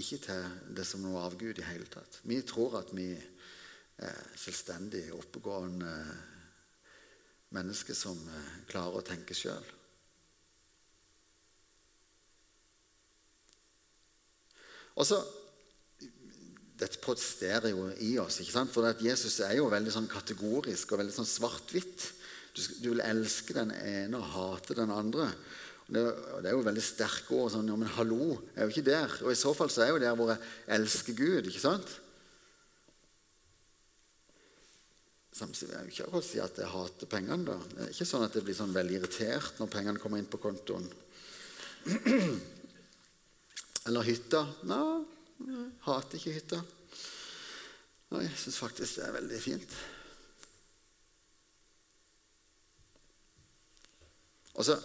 ikke 0.00 0.18
til 0.24 0.46
det 0.76 0.86
som 0.88 1.02
noe 1.04 1.22
avgud 1.22 1.58
i 1.58 1.66
hele 1.66 1.86
tatt. 1.90 2.20
Vi 2.24 2.40
tror 2.46 2.78
at 2.80 2.94
vi 2.96 3.10
er 3.14 4.22
selvstendige, 4.36 5.14
oppegående 5.14 5.92
mennesker 7.54 7.96
som 7.96 8.18
eh, 8.18 8.52
klarer 8.70 9.00
å 9.00 9.06
tenke 9.06 9.36
sjøl. 9.36 9.72
Og 14.94 15.08
så 15.08 15.22
Dette 16.74 16.98
protesterer 16.98 17.70
jo 17.70 17.84
i 18.02 18.16
oss, 18.18 18.40
ikke 18.42 18.52
sant? 18.52 18.72
for 18.74 18.98
Jesus 18.98 19.38
er 19.46 19.52
jo 19.60 19.68
veldig 19.70 19.92
sånn 19.94 20.08
kategorisk 20.10 20.90
og 20.90 20.98
veldig 21.00 21.14
sånn 21.14 21.28
svart-hvitt. 21.30 22.02
Du, 22.50 22.58
du, 22.82 22.88
vil 22.90 23.02
elske 23.04 23.54
den 23.54 23.70
ene 23.78 24.18
og 24.18 24.26
hate 24.32 24.74
den 24.80 24.90
andre. 24.90 25.28
Det, 25.86 26.02
det, 26.02 26.48
er 26.50 26.56
jo 26.56 26.64
veldig 26.66 26.82
sterke 26.82 27.38
ord. 27.38 27.52
sånn, 27.54 27.70
ja, 27.70 27.78
Men 27.78 27.94
hallo, 27.94 28.34
jeg 28.50 28.58
er 28.58 28.66
jo 28.66 28.74
ikke 28.74 28.88
der. 28.90 29.14
Og 29.22 29.30
i 29.30 29.38
så 29.38 29.54
fall 29.54 29.70
så 29.70 29.84
er 29.84 29.92
jeg 29.92 29.96
jo 29.96 30.02
der 30.02 30.18
hvor 30.18 30.32
jeg 30.34 30.50
elsker 30.80 31.16
Gud. 31.22 31.48
ikke 31.48 31.62
sant? 31.62 31.94
Samtidig 35.34 35.72
vil 35.72 35.80
jeg 35.80 35.92
ikke 35.92 36.04
akkurat 36.06 36.26
si 36.28 36.42
at 36.42 36.60
jeg 36.62 36.70
hater 36.70 37.10
pengene. 37.10 37.46
da. 37.48 37.56
Det 37.72 37.80
er 37.82 37.94
ikke 37.94 38.06
sånn 38.06 38.26
at 38.26 38.36
jeg 38.38 38.46
blir 38.46 38.58
sånn 38.58 38.76
veldig 38.76 39.00
irritert 39.00 39.58
når 39.58 39.72
pengene 39.72 40.02
kommer 40.02 40.22
inn 40.22 40.30
på 40.30 40.40
kontoen. 40.42 40.86
Eller 43.88 44.06
hytta. 44.06 44.44
Nei, 44.70 44.84
jeg 45.42 45.66
hater 45.88 46.20
ikke 46.20 46.36
hytta. 46.38 46.62
Nei, 48.14 48.22
jeg 48.28 48.38
syns 48.44 48.62
faktisk 48.62 49.00
det 49.00 49.08
er 49.08 49.18
veldig 49.18 49.42
fint. 49.42 49.76
Og 54.54 54.68
så 54.68 54.78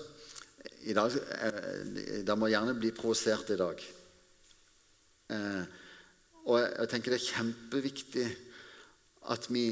i 0.90 0.96
dag, 0.98 1.14
eh, 1.14 2.24
Det 2.26 2.38
må 2.38 2.50
gjerne 2.50 2.74
bli 2.74 2.90
provosert 2.92 3.54
i 3.54 3.60
dag. 3.60 3.86
Eh, 5.30 5.64
og 6.46 6.56
jeg, 6.58 6.70
jeg, 6.80 6.90
tenker 6.90 7.14
det 7.14 7.20
er 7.20 7.30
kjempeviktig 7.30 8.28
at 9.30 9.46
vi, 9.54 9.66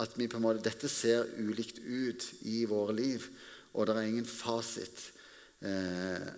at 0.00 0.14
vi, 0.16 0.28
på 0.28 0.38
en 0.38 0.44
måte 0.46 0.64
Dette 0.64 0.88
ser 0.88 1.28
ulikt 1.36 1.82
ut 1.84 2.24
i 2.48 2.62
våre 2.68 2.94
liv, 2.96 3.26
og 3.72 3.88
det 3.88 3.96
er 3.96 4.08
ingen 4.08 4.28
fasit. 4.28 5.04
Eh, 5.60 6.28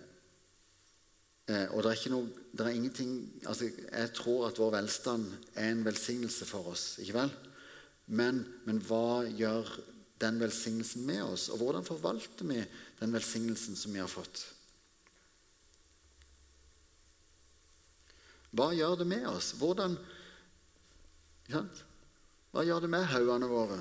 eh, 1.50 1.66
og 1.70 1.84
det 1.84 1.92
er, 1.92 2.02
noe, 2.12 2.46
det 2.52 2.66
er 2.66 2.76
ingenting 2.76 3.14
altså 3.48 3.70
Jeg 3.70 4.10
tror 4.18 4.48
at 4.50 4.58
vår 4.60 4.74
velstand 4.74 5.24
er 5.54 5.70
en 5.70 5.84
velsignelse 5.86 6.48
for 6.48 6.74
oss, 6.74 6.98
ikke 7.02 7.16
vel? 7.16 7.32
Men, 8.06 8.42
men 8.66 8.82
hva 8.84 9.24
gjør 9.24 9.70
den 10.20 10.40
velsignelsen 10.42 11.06
med 11.06 11.22
oss? 11.24 11.48
Og 11.52 11.62
hvordan 11.62 11.86
forvalter 11.86 12.50
vi 12.50 12.60
den 13.00 13.16
velsignelsen 13.16 13.78
som 13.78 13.94
vi 13.94 14.02
har 14.02 14.10
fått? 14.10 14.44
Hva 18.54 18.70
gjør 18.76 19.00
det 19.00 19.08
med 19.10 19.24
oss? 19.26 19.54
Hvordan 19.58 19.96
ja, 21.50 21.64
Hva 22.54 22.62
gjør 22.62 22.84
det 22.84 22.88
med 22.92 23.02
haugene 23.10 23.46
våre? 23.50 23.76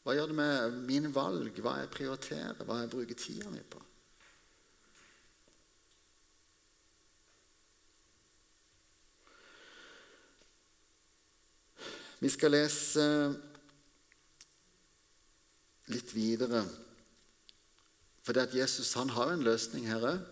Hva 0.00 0.14
gjør 0.16 0.32
det 0.32 0.36
med 0.38 0.78
mine 0.88 1.10
valg, 1.12 1.60
hva 1.60 1.76
jeg 1.82 1.92
prioriterer, 1.92 2.64
hva 2.64 2.78
jeg 2.80 2.92
bruker 2.96 3.20
tida 3.20 3.52
mi 3.52 3.60
på? 3.60 3.84
Vi 12.24 12.32
skal 12.32 12.56
lese 12.56 13.06
litt 15.92 16.16
videre. 16.16 16.64
For 18.24 18.32
det 18.32 18.48
at 18.48 18.60
Jesus 18.64 18.96
han 18.96 19.12
har 19.12 19.36
en 19.36 19.44
løsning 19.44 19.92
her 19.92 20.14
òg. 20.16 20.28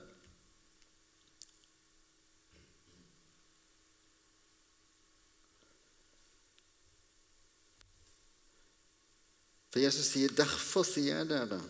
For 9.70 9.80
Jesus 9.80 10.06
sier 10.06 10.28
'derfor 10.28 10.84
sier 10.84 11.18
jeg 11.18 11.28
dere'. 11.28 11.60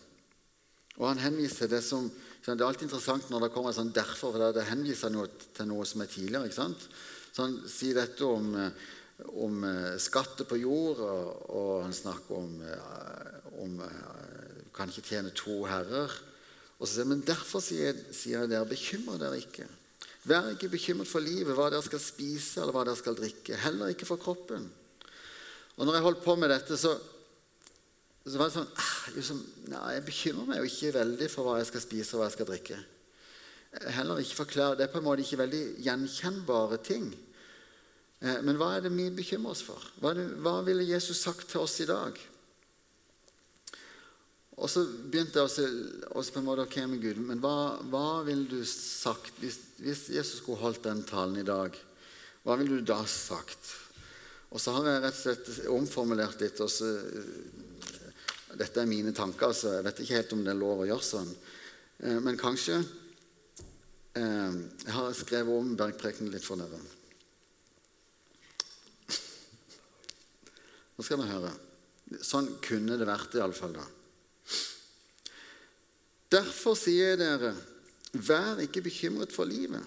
Og 0.98 1.08
han 1.08 1.18
henviser 1.18 1.68
det 1.68 1.84
som 1.84 2.10
Det 2.48 2.60
er 2.60 2.64
alltid 2.64 2.88
interessant 2.88 3.28
når 3.28 3.40
det 3.40 3.52
kommer 3.52 3.72
sånn 3.72 3.92
'derfor', 3.92 4.32
for 4.32 4.52
det 4.52 4.64
henviser 4.64 5.10
noe 5.10 5.28
til 5.54 5.66
noe 5.66 5.84
som 5.84 6.00
er 6.00 6.06
tidligere. 6.06 6.44
ikke 6.44 6.54
sant? 6.54 6.88
Så 7.32 7.42
han 7.42 7.62
sier 7.68 7.94
dette 7.94 8.24
om 8.24 8.54
eh, 8.54 8.70
om 9.26 9.64
eh, 9.64 9.98
skatter 9.98 10.46
på 10.46 10.60
jord, 10.62 11.00
og, 11.02 11.50
og 11.50 11.82
han 11.82 11.94
snakker 11.94 12.36
om, 12.38 12.62
eh, 12.62 13.52
om 13.62 13.80
kan 14.74 14.90
ikke 14.92 15.08
tjene 15.08 15.34
to 15.34 15.64
herrer. 15.66 16.12
Og 16.78 16.86
så 16.86 16.92
sier 16.92 17.06
han, 17.06 17.16
Men 17.16 17.26
derfor 17.26 17.62
sier, 17.64 17.98
sier 18.14 18.44
jeg 18.44 18.52
dere, 18.52 18.68
bekymre 18.68 19.18
dere 19.18 19.40
ikke. 19.42 19.66
Vær 20.28 20.52
ikke 20.52 20.70
bekymret 20.70 21.10
for 21.10 21.24
livet, 21.24 21.54
hva 21.56 21.70
dere 21.72 21.82
skal 21.82 22.02
spise 22.02 22.62
eller 22.62 22.74
hva 22.74 22.84
dere 22.86 23.00
skal 23.00 23.16
drikke. 23.18 23.58
Heller 23.64 23.94
ikke 23.94 24.06
for 24.06 24.20
kroppen. 24.22 24.68
Og 25.78 25.86
når 25.86 25.98
jeg 25.98 26.06
holdt 26.06 26.24
på 26.24 26.34
med 26.38 26.52
dette, 26.52 26.78
så, 26.78 26.94
så 28.28 28.40
var 28.40 28.48
det 28.48 28.56
sånn 28.56 29.16
liksom, 29.16 29.40
nei, 29.72 29.82
Jeg 29.96 30.06
bekymrer 30.08 30.48
meg 30.48 30.60
jo 30.60 30.70
ikke 30.70 30.94
veldig 30.98 31.28
for 31.32 31.48
hva 31.48 31.58
jeg 31.60 31.70
skal 31.70 31.84
spise 31.84 32.14
og 32.14 32.22
hva 32.22 32.28
jeg 32.28 32.36
skal 32.36 32.50
drikke. 32.50 32.78
Heller 33.98 34.20
ikke 34.22 34.42
forklare, 34.42 34.76
Det 34.76 34.86
er 34.86 34.92
på 34.92 35.00
en 35.00 35.06
måte 35.06 35.24
ikke 35.24 35.42
veldig 35.42 35.62
gjenkjennbare 35.84 36.78
ting. 36.84 37.10
Eh, 38.20 38.40
men 38.42 38.58
hva 38.58 38.72
er 38.74 38.86
det 38.86 38.94
vi 38.94 39.10
bekymrer 39.14 39.54
oss 39.54 39.62
for? 39.66 39.82
Hva, 40.02 40.14
det, 40.16 40.26
hva, 40.42 40.58
ville 40.66 40.86
Jesus 40.88 41.20
sagt 41.22 41.48
til 41.50 41.62
oss 41.62 41.78
i 41.84 41.88
dag? 41.88 42.18
Og 44.58 44.66
så 44.66 44.82
begynte 44.82 45.38
jeg 45.38 45.66
også 46.10 46.32
på 46.34 46.40
en 46.40 46.48
måte 46.48 46.64
ok 46.66 46.80
med 46.90 47.02
Gud, 47.04 47.20
men 47.28 47.38
hva, 47.38 47.78
hva 47.92 48.24
ville 48.26 48.48
du 48.50 48.64
sagt 48.66 49.36
hvis, 49.38 49.60
hvis, 49.78 50.08
Jesus 50.10 50.40
skulle 50.40 50.58
holdt 50.58 50.82
den 50.88 51.04
talen 51.06 51.38
i 51.38 51.46
dag? 51.46 51.76
Hva 52.42 52.56
ville 52.58 52.80
du 52.80 52.88
da 52.88 53.04
sagt? 53.06 53.70
Og 54.50 54.58
så 54.58 54.72
har 54.74 54.88
jeg 54.88 55.04
rett 55.04 55.14
og 55.14 55.22
slett 55.22 55.70
omformulert 55.70 56.42
litt. 56.42 56.58
og 56.64 56.72
så, 56.72 56.90
Dette 58.56 58.80
er 58.80 58.88
mine 58.88 59.12
tanker, 59.12 59.52
så 59.52 59.74
jeg 59.76 59.84
vet 59.84 60.00
ikke 60.02 60.16
helt 60.16 60.32
om 60.36 60.44
det 60.44 60.54
er 60.54 60.60
lov 60.60 60.80
å 60.84 60.88
gjøre 60.88 61.04
sånn. 61.04 61.28
Eh, 62.00 62.18
men 62.24 62.38
kanskje 62.40 62.78
eh, 62.78 64.54
Jeg 64.86 64.94
har 64.94 65.12
skrevet 65.16 65.52
om 65.52 65.74
bergprekenen 65.76 66.32
litt 66.32 66.46
for 66.46 66.60
dere. 66.60 66.80
Nå 70.96 71.04
skal 71.06 71.20
vi 71.20 71.28
høre. 71.30 71.52
Sånn 72.24 72.48
kunne 72.64 72.96
det 72.98 73.06
vært 73.06 73.36
iallfall, 73.38 73.76
da. 73.76 73.84
Derfor 76.32 76.74
sier 76.76 77.14
jeg 77.14 77.20
dere, 77.20 77.52
vær 78.24 78.60
ikke 78.64 78.82
bekymret 78.84 79.32
for 79.32 79.48
livet, 79.48 79.84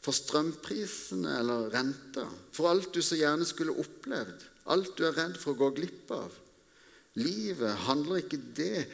for 0.00 0.16
strømprisene 0.16 1.36
eller 1.42 1.68
renta, 1.74 2.24
for 2.54 2.70
alt 2.70 2.90
du 2.94 3.02
så 3.04 3.18
gjerne 3.18 3.46
skulle 3.46 3.76
opplevd, 3.78 4.46
alt 4.72 4.94
du 4.98 5.04
er 5.06 5.14
redd 5.18 5.36
for 5.38 5.52
å 5.52 5.60
gå 5.60 5.68
glipp 5.76 6.10
av. 6.16 6.32
Livet 7.18 7.74
handler 7.88 8.22
ikke 8.22 8.38
det 8.56 8.84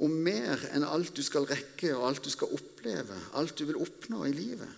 om 0.00 0.12
mer 0.24 0.62
enn 0.72 0.86
alt 0.86 1.12
du 1.16 1.20
skal 1.26 1.44
rekke 1.50 1.92
og 1.96 2.06
alt 2.08 2.24
du 2.24 2.30
skal 2.32 2.54
oppleve, 2.56 3.16
alt 3.36 3.58
du 3.58 3.66
vil 3.68 3.80
oppnå 3.82 4.24
i 4.28 4.32
livet. 4.32 4.70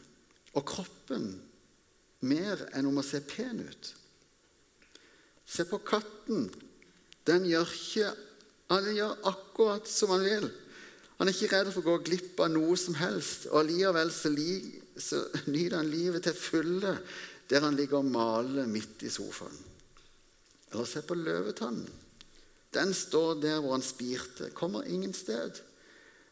Og 0.58 0.66
kroppen 0.66 1.30
mer 2.26 2.66
enn 2.74 2.88
om 2.90 2.98
å 2.98 3.06
se 3.06 3.22
pen 3.26 3.62
ut. 3.62 3.92
Se 5.46 5.66
på 5.68 5.78
katten. 5.86 6.48
Den 7.28 7.46
gjør 7.46 7.70
ikke 7.70 8.10
den 8.80 8.96
gjør 8.96 9.18
akkurat 9.28 9.88
som 9.90 10.14
han 10.14 10.22
vil. 10.24 10.46
Han 11.18 11.28
er 11.28 11.34
ikke 11.36 11.50
redd 11.52 11.72
for 11.74 11.84
å 11.84 11.90
gå 11.90 12.06
glipp 12.08 12.40
av 12.40 12.54
noe 12.54 12.76
som 12.80 12.96
helst. 12.96 13.50
Og 13.50 13.60
allikevel 13.60 14.12
så, 14.14 14.32
li, 14.32 14.54
så 14.96 15.20
nyter 15.50 15.76
han 15.78 15.90
livet 15.92 16.24
til 16.26 16.38
fulle 16.38 16.96
der 17.50 17.66
han 17.66 17.76
ligger 17.76 18.00
og 18.00 18.08
maler 18.08 18.70
midt 18.70 19.04
i 19.04 19.10
sofaen. 19.12 19.58
Eller 20.72 20.88
se 20.88 21.02
på 21.04 21.18
løvetannen. 21.18 21.90
Den 22.72 22.94
står 22.96 23.36
der 23.42 23.60
hvor 23.60 23.76
han 23.76 23.84
spirte, 23.84 24.50
kommer 24.56 24.88
ingen 24.88 25.12
sted. 25.14 25.60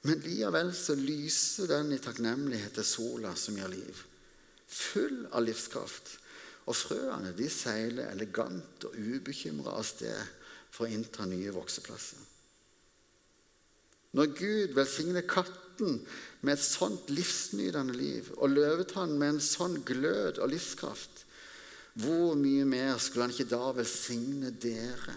Men 0.09 0.23
likevel 0.25 0.73
så 0.77 0.97
lyser 0.97 1.69
den 1.69 1.93
i 1.93 2.01
takknemlighet 2.01 2.79
til 2.79 2.89
sola 2.89 3.35
som 3.37 3.59
gir 3.61 3.69
liv. 3.69 4.03
Full 4.71 5.27
av 5.29 5.45
livskraft. 5.45 6.17
Og 6.71 6.77
frøene 6.77 7.35
de 7.37 7.49
seiler 7.53 8.13
elegant 8.15 8.89
og 8.89 8.97
ubekymra 8.97 9.75
av 9.77 9.85
sted 9.89 10.37
for 10.71 10.87
å 10.87 10.93
innta 10.95 11.27
nye 11.29 11.53
vokseplasser. 11.53 12.21
Når 14.17 14.33
Gud 14.39 14.75
velsigner 14.75 15.27
katten 15.29 16.01
med 16.43 16.57
et 16.57 16.65
sånt 16.65 17.11
livsnytende 17.13 17.95
liv 17.95 18.31
og 18.39 18.55
løvetannen 18.57 19.19
med 19.21 19.37
en 19.37 19.45
sånn 19.45 19.81
glød 19.87 20.41
og 20.41 20.51
livskraft, 20.51 21.27
hvor 22.01 22.37
mye 22.39 22.65
mer 22.67 22.99
skulle 23.03 23.29
han 23.29 23.35
ikke 23.35 23.51
da 23.51 23.73
velsigne 23.77 24.53
dere? 24.63 25.17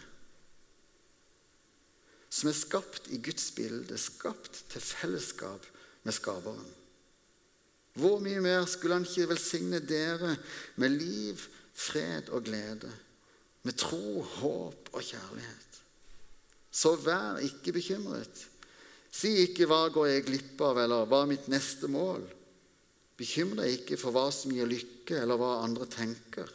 Som 2.33 2.49
er 2.49 2.57
skapt 2.57 3.11
i 3.13 3.19
Guds 3.21 3.51
bilde, 3.53 3.97
skapt 4.01 4.63
til 4.73 4.81
fellesskap 4.81 5.67
med 6.03 6.15
Skaperen. 6.15 6.71
Hvor 7.93 8.17
mye 8.23 8.41
mer 8.41 8.65
skulle 8.65 8.97
han 8.97 9.05
ikke 9.05 9.29
velsigne 9.29 9.77
dere 9.85 10.31
med 10.81 10.95
liv, 10.97 11.37
fred 11.77 12.31
og 12.33 12.47
glede, 12.47 12.89
med 13.63 13.77
tro, 13.77 14.23
håp 14.39 14.89
og 14.93 15.05
kjærlighet? 15.05 15.77
Så 16.73 16.95
vær 17.05 17.37
ikke 17.45 17.75
bekymret. 17.77 18.47
Si 19.13 19.29
ikke 19.45 19.67
'hva 19.69 19.93
går 19.93 20.05
jeg 20.07 20.25
glipp 20.25 20.61
av', 20.61 20.83
eller 20.83 21.05
'hva 21.05 21.21
er 21.21 21.29
mitt 21.29 21.47
neste 21.47 21.87
mål'? 21.87 22.25
Bekymre 23.17 23.61
deg 23.61 23.81
ikke 23.81 23.97
for 23.97 24.11
hva 24.11 24.31
som 24.33 24.51
gir 24.51 24.65
lykke, 24.65 25.21
eller 25.21 25.37
hva 25.37 25.61
andre 25.63 25.85
tenker. 25.85 26.49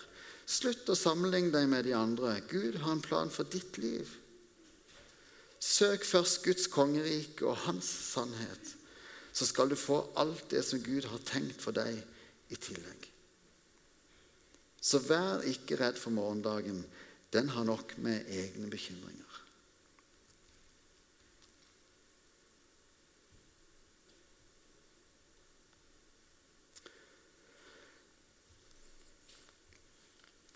Slutt 0.46 0.90
å 0.90 0.98
sammenligne 0.98 1.52
deg 1.52 1.68
med 1.68 1.84
de 1.84 1.94
andre. 1.94 2.40
Gud 2.48 2.74
har 2.82 2.92
en 2.92 3.00
plan 3.04 3.30
for 3.30 3.44
ditt 3.44 3.78
liv. 3.78 4.08
Søk 5.60 6.04
først 6.06 6.42
Guds 6.44 6.66
kongerike 6.70 7.46
og 7.46 7.56
hans 7.66 7.88
sannhet 8.12 8.74
så 9.38 9.46
skal 9.46 9.70
du 9.70 9.76
få 9.78 10.00
alt 10.18 10.48
det 10.50 10.64
som 10.66 10.80
Gud 10.82 11.06
har 11.06 11.20
tenkt 11.26 11.62
for 11.62 11.76
deg, 11.76 12.00
i 12.48 12.56
tillegg. 12.56 13.04
Så 14.80 15.02
vær 15.04 15.44
ikke 15.46 15.76
redd 15.78 15.98
for 16.00 16.14
morgendagen. 16.16 16.80
Den 17.30 17.50
har 17.52 17.66
nok 17.68 17.92
med 18.00 18.24
egne 18.32 18.70
bekymringer. 18.72 19.42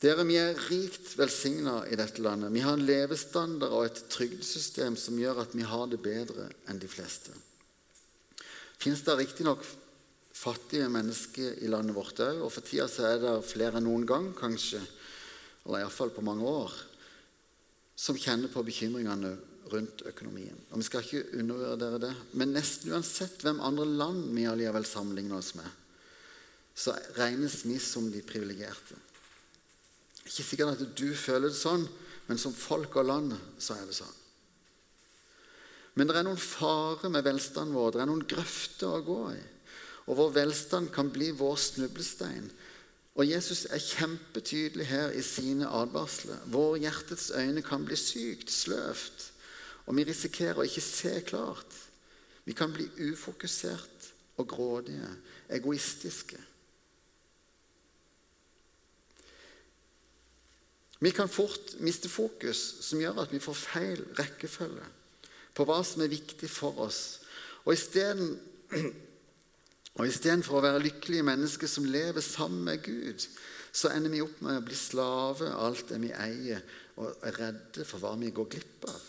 Dere, 0.03 0.25
Vi 0.27 0.35
er 0.35 0.59
rikt 0.67 1.13
velsigna 1.15 1.85
i 1.87 1.97
dette 1.97 2.23
landet. 2.23 2.51
Vi 2.53 2.65
har 2.65 2.75
en 2.75 2.87
levestandard 2.87 3.71
og 3.71 3.87
et 3.87 4.03
trygdesystem 4.11 4.99
som 4.99 5.19
gjør 5.19 5.45
at 5.45 5.55
vi 5.55 5.63
har 5.63 5.87
det 5.87 6.03
bedre 6.03 6.51
enn 6.67 6.83
de 6.83 6.91
fleste 6.91 7.31
finnes 8.83 9.03
det 9.07 9.15
riktignok 9.19 9.63
fattige 10.35 10.89
mennesker 10.91 11.61
i 11.63 11.71
landet 11.71 11.95
vårt 11.95 12.19
òg. 12.25 12.41
Og 12.43 12.51
for 12.51 12.67
tida 12.67 12.89
er 13.07 13.21
det 13.23 13.35
flere 13.47 13.79
enn 13.79 13.87
noen 13.87 14.07
gang, 14.09 14.33
kanskje, 14.35 14.81
eller 15.63 15.85
iallfall 15.85 16.11
på 16.15 16.25
mange 16.27 16.47
år, 16.49 16.75
som 17.95 18.19
kjenner 18.19 18.51
på 18.51 18.65
bekymringene 18.67 19.37
rundt 19.73 20.03
økonomien. 20.11 20.59
Og 20.73 20.83
Vi 20.83 20.89
skal 20.89 21.05
ikke 21.05 21.39
undervurdere 21.39 22.01
det. 22.03 22.15
Men 22.35 22.57
nesten 22.57 22.91
uansett 22.91 23.45
hvem 23.45 23.63
andre 23.63 23.87
land 23.87 24.33
vi 24.35 24.49
allikevel 24.51 24.89
sammenligner 24.89 25.39
oss 25.39 25.55
med, 25.55 25.71
så 26.75 26.97
regnes 27.21 27.63
vi 27.69 27.79
som 27.79 28.11
de 28.11 28.25
privilegerte. 28.25 28.97
Ikke 30.27 30.47
sikkert 30.47 30.77
at 30.77 30.99
du 30.99 31.09
føler 31.19 31.51
det 31.51 31.59
sånn, 31.59 31.87
men 32.29 32.39
som 32.39 32.55
folk 32.55 32.95
og 33.01 33.09
land 33.09 33.35
så 33.59 33.77
er 33.77 33.89
det 33.89 33.97
sånn. 33.97 34.19
Men 35.99 36.09
det 36.09 36.17
er 36.17 36.25
noen 36.25 36.41
farer 36.41 37.11
med 37.13 37.25
velstanden 37.27 37.77
vår. 37.77 37.91
Det 37.93 38.01
er 38.01 38.09
noen 38.09 38.29
grøfter 38.29 38.95
å 38.95 39.05
gå 39.05 39.23
i. 39.35 39.41
Og 40.09 40.19
vår 40.19 40.31
velstand 40.39 40.89
kan 40.95 41.11
bli 41.13 41.31
vår 41.37 41.59
snublestein. 41.61 42.49
Og 43.13 43.29
Jesus 43.29 43.67
er 43.69 43.83
kjempetydelig 43.83 44.87
her 44.89 45.13
i 45.13 45.23
sine 45.25 45.69
advarsler. 45.69 46.41
Vår 46.53 46.79
hjertets 46.81 47.29
øyne 47.37 47.61
kan 47.65 47.85
bli 47.85 47.99
sykt, 48.01 48.49
sløvt, 48.51 49.29
og 49.85 49.99
vi 49.99 50.07
risikerer 50.09 50.63
å 50.63 50.67
ikke 50.67 50.85
se 50.85 51.13
klart. 51.29 51.77
Vi 52.47 52.57
kan 52.57 52.73
bli 52.73 52.87
ufokusert 53.11 54.09
og 54.41 54.49
grådige, 54.49 55.11
egoistiske. 55.53 56.41
Vi 61.03 61.11
kan 61.11 61.31
fort 61.31 61.75
miste 61.83 62.09
fokus, 62.09 62.59
som 62.87 63.01
gjør 63.03 63.25
at 63.25 63.33
vi 63.35 63.43
får 63.43 63.59
feil 63.59 64.03
rekkefølge 64.19 64.85
på 65.53 65.65
hva 65.69 65.81
som 65.85 66.05
er 66.05 66.13
viktig 66.13 66.49
for 66.49 66.79
oss. 66.85 67.01
Og 67.67 67.75
isteden 67.75 68.37
og 69.99 70.07
istedenfor 70.07 70.57
å 70.61 70.65
være 70.65 70.85
lykkelige 70.87 71.27
mennesker 71.27 71.69
som 71.69 71.89
lever 71.91 72.25
sammen 72.25 72.63
med 72.71 72.85
Gud, 72.87 73.27
så 73.73 73.91
ender 73.93 74.13
vi 74.13 74.23
opp 74.25 74.39
med 74.45 74.61
å 74.61 74.65
bli 74.65 74.77
slave 74.77 75.51
av 75.51 75.67
alt 75.67 75.91
det 75.91 75.99
vi 76.05 76.13
eier, 76.15 76.63
og 77.01 77.25
er 77.27 77.39
redde 77.41 77.87
for 77.89 78.01
hva 78.01 78.13
vi 78.21 78.31
går 78.35 78.49
glipp 78.55 78.87
av. 78.89 79.07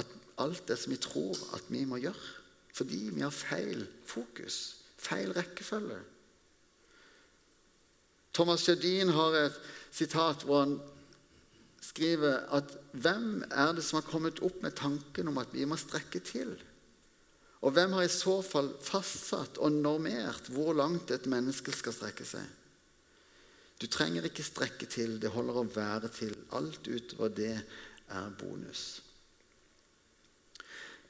At 0.00 0.12
alt 0.44 0.66
det 0.68 0.76
som 0.78 0.92
vi 0.92 1.00
tror 1.02 1.36
at 1.56 1.66
vi 1.72 1.82
må 1.88 1.98
gjøre. 2.00 2.34
Fordi 2.78 3.00
vi 3.10 3.24
har 3.24 3.34
feil 3.34 3.82
fokus, 4.06 4.78
feil 5.00 5.32
rekkefølge. 5.34 5.98
Thomas 8.36 8.68
Jardin 8.68 9.10
har 9.16 9.34
et 9.40 9.56
sitat 9.90 10.44
hvor 10.46 10.62
han 10.62 10.76
skriver 11.88 12.44
at 12.54 12.74
hvem 12.92 13.44
er 13.48 13.72
det 13.76 13.84
som 13.86 14.00
har 14.00 14.08
kommet 14.08 14.42
opp 14.44 14.60
med 14.64 14.76
tanken 14.78 15.30
om 15.30 15.40
at 15.40 15.54
vi 15.54 15.66
må 15.68 15.78
strekke 15.80 16.20
til? 16.24 16.52
Og 17.64 17.74
hvem 17.74 17.96
har 17.96 18.06
i 18.06 18.12
så 18.12 18.38
fall 18.46 18.70
fastsatt 18.84 19.58
og 19.58 19.74
normert 19.74 20.50
hvor 20.54 20.76
langt 20.78 21.10
et 21.10 21.26
menneske 21.30 21.74
skal 21.74 21.96
strekke 21.96 22.26
seg? 22.28 22.44
Du 23.78 23.86
trenger 23.86 24.26
ikke 24.26 24.46
strekke 24.46 24.88
til, 24.90 25.18
det 25.22 25.30
holder 25.34 25.60
å 25.60 25.68
være 25.70 26.10
til. 26.14 26.34
Alt 26.58 26.86
utover 26.90 27.34
det 27.34 27.54
er 27.54 28.32
bonus. 28.38 29.00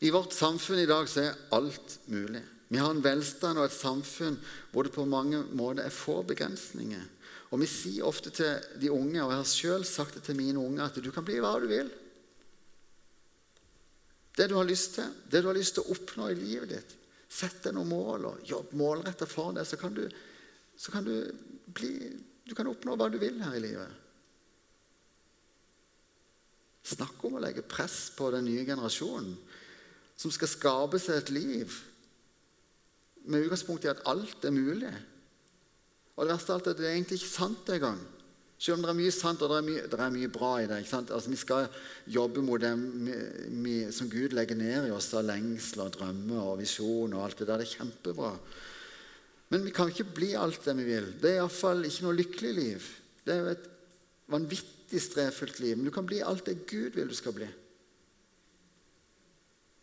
I 0.05 0.13
vårt 0.15 0.37
samfunn 0.37 0.85
i 0.85 0.89
dag 0.89 1.09
så 1.11 1.25
er 1.25 1.39
alt 1.57 1.99
mulig. 2.13 2.45
Vi 2.69 2.81
har 2.81 2.93
en 2.93 3.03
velstand 3.03 3.59
og 3.59 3.67
et 3.67 3.75
samfunn 3.75 4.37
hvor 4.71 4.85
det 4.85 4.93
på 4.95 5.09
mange 5.09 5.41
måter 5.57 5.89
er 5.89 5.95
få 5.95 6.21
begrensninger. 6.29 7.07
Og 7.49 7.63
vi 7.63 7.69
sier 7.71 8.07
ofte 8.09 8.33
til 8.35 8.81
de 8.81 8.91
unge, 8.93 9.23
og 9.23 9.33
jeg 9.33 9.41
har 9.41 9.49
sjøl 9.49 9.87
sagt 9.89 10.19
det 10.19 10.27
til 10.27 10.37
mine 10.37 10.61
unge, 10.61 10.85
at 10.85 10.99
du 11.01 11.09
kan 11.15 11.25
bli 11.25 11.39
hva 11.41 11.55
du 11.61 11.69
vil. 11.71 11.89
Det 14.39 14.47
du 14.51 14.55
har 14.59 14.69
lyst 14.69 14.99
til, 14.99 15.09
det 15.27 15.43
du 15.43 15.49
har 15.49 15.57
lyst 15.57 15.79
til 15.79 15.87
å 15.87 15.95
oppnå 15.97 16.29
i 16.31 16.39
livet 16.39 16.75
ditt. 16.75 16.93
Sett 17.29 17.63
deg 17.65 17.75
noen 17.77 17.91
mål 17.91 18.27
og 18.29 18.45
jobb 18.49 18.75
målretta 18.79 19.27
for 19.29 19.57
det, 19.57 19.65
så 19.69 19.79
kan 19.81 19.97
du, 19.97 20.05
så 20.77 20.95
kan 20.95 21.07
du 21.07 21.15
bli 21.67 21.93
Du 22.49 22.55
kan 22.57 22.65
oppnå 22.65 22.95
hva 22.97 23.11
du 23.13 23.19
vil 23.21 23.43
her 23.45 23.59
i 23.59 23.61
livet. 23.61 23.91
Snakk 26.89 27.21
om 27.29 27.35
å 27.37 27.43
legge 27.45 27.61
press 27.61 28.07
på 28.17 28.31
den 28.33 28.47
nye 28.49 28.63
generasjonen, 28.65 29.35
som 30.17 30.33
skal 30.33 30.49
skape 30.49 31.01
seg 31.03 31.19
et 31.21 31.33
liv 31.37 31.75
med 33.29 33.45
utgangspunkt 33.45 33.85
i 33.85 33.91
at 33.93 34.01
alt 34.09 34.47
er 34.49 34.55
mulig. 34.57 34.95
Og 36.19 36.27
det 36.27 36.35
verste 36.35 36.51
av 36.51 36.59
alt 36.59 36.67
er 36.67 36.75
at 36.75 36.81
det 36.83 36.89
er 36.89 36.97
egentlig 36.97 37.21
ikke 37.21 37.31
sant 37.31 37.69
engang. 37.71 38.01
Selv 38.59 38.75
om 38.75 38.83
det 38.83 38.91
er 38.91 38.99
mye 38.99 39.15
sant 39.15 39.43
og 39.47 39.53
det 39.53 39.59
er 39.61 39.67
mye, 39.69 39.83
det 39.87 39.99
er 40.03 40.15
mye 40.17 40.31
bra 40.35 40.49
i 40.59 40.67
det. 40.67 40.81
Altså, 40.91 41.31
vi 41.31 41.39
skal 41.39 41.69
jobbe 42.11 42.43
mot 42.43 42.59
det 42.59 42.73
vi, 42.75 43.77
som 43.95 44.11
Gud 44.11 44.35
legger 44.35 44.59
ned 44.59 44.89
i 44.89 44.95
oss 44.95 45.13
av 45.15 45.29
lengsel 45.29 45.85
og 45.85 45.93
drømmer 45.95 46.41
og 46.43 46.59
visjon 46.59 47.15
og 47.15 47.23
alt 47.23 47.39
Det 47.39 47.47
der. 47.47 47.63
Det 47.63 47.69
er 47.69 47.77
kjempebra. 47.77 48.33
Men 49.55 49.63
vi 49.65 49.75
kan 49.77 49.93
ikke 49.93 50.11
bli 50.17 50.33
alt 50.35 50.67
det 50.67 50.75
vi 50.81 50.89
vil. 50.89 51.07
Det 51.23 51.31
er 51.31 51.39
iallfall 51.39 51.87
ikke 51.87 52.09
noe 52.09 52.19
lykkelig 52.19 52.53
liv. 52.57 52.91
Det 53.23 53.35
er 53.37 53.39
jo 53.45 53.55
et 53.55 53.71
vanvittig 54.35 55.05
strevfullt 55.07 55.63
liv. 55.63 55.79
Men 55.79 55.87
du 55.87 55.95
kan 55.95 56.09
bli 56.09 56.19
alt 56.27 56.51
det 56.51 56.67
Gud 56.67 56.99
vil 56.99 57.09
du 57.09 57.15
skal 57.15 57.39
bli. 57.39 57.47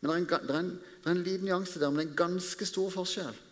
Men 0.04 0.12
det 0.12 0.16
er 0.16 0.20
en, 0.20 0.48
det 0.50 0.52
er 0.52 0.60
en, 0.60 0.76
det 0.76 1.08
er 1.08 1.16
en 1.16 1.26
liten 1.26 1.48
nyanse 1.48 1.80
der, 1.80 1.90
men 1.90 2.04
det 2.04 2.10
er 2.10 2.12
en 2.12 2.24
ganske 2.28 2.68
stor 2.68 2.92
forskjell. 2.94 3.45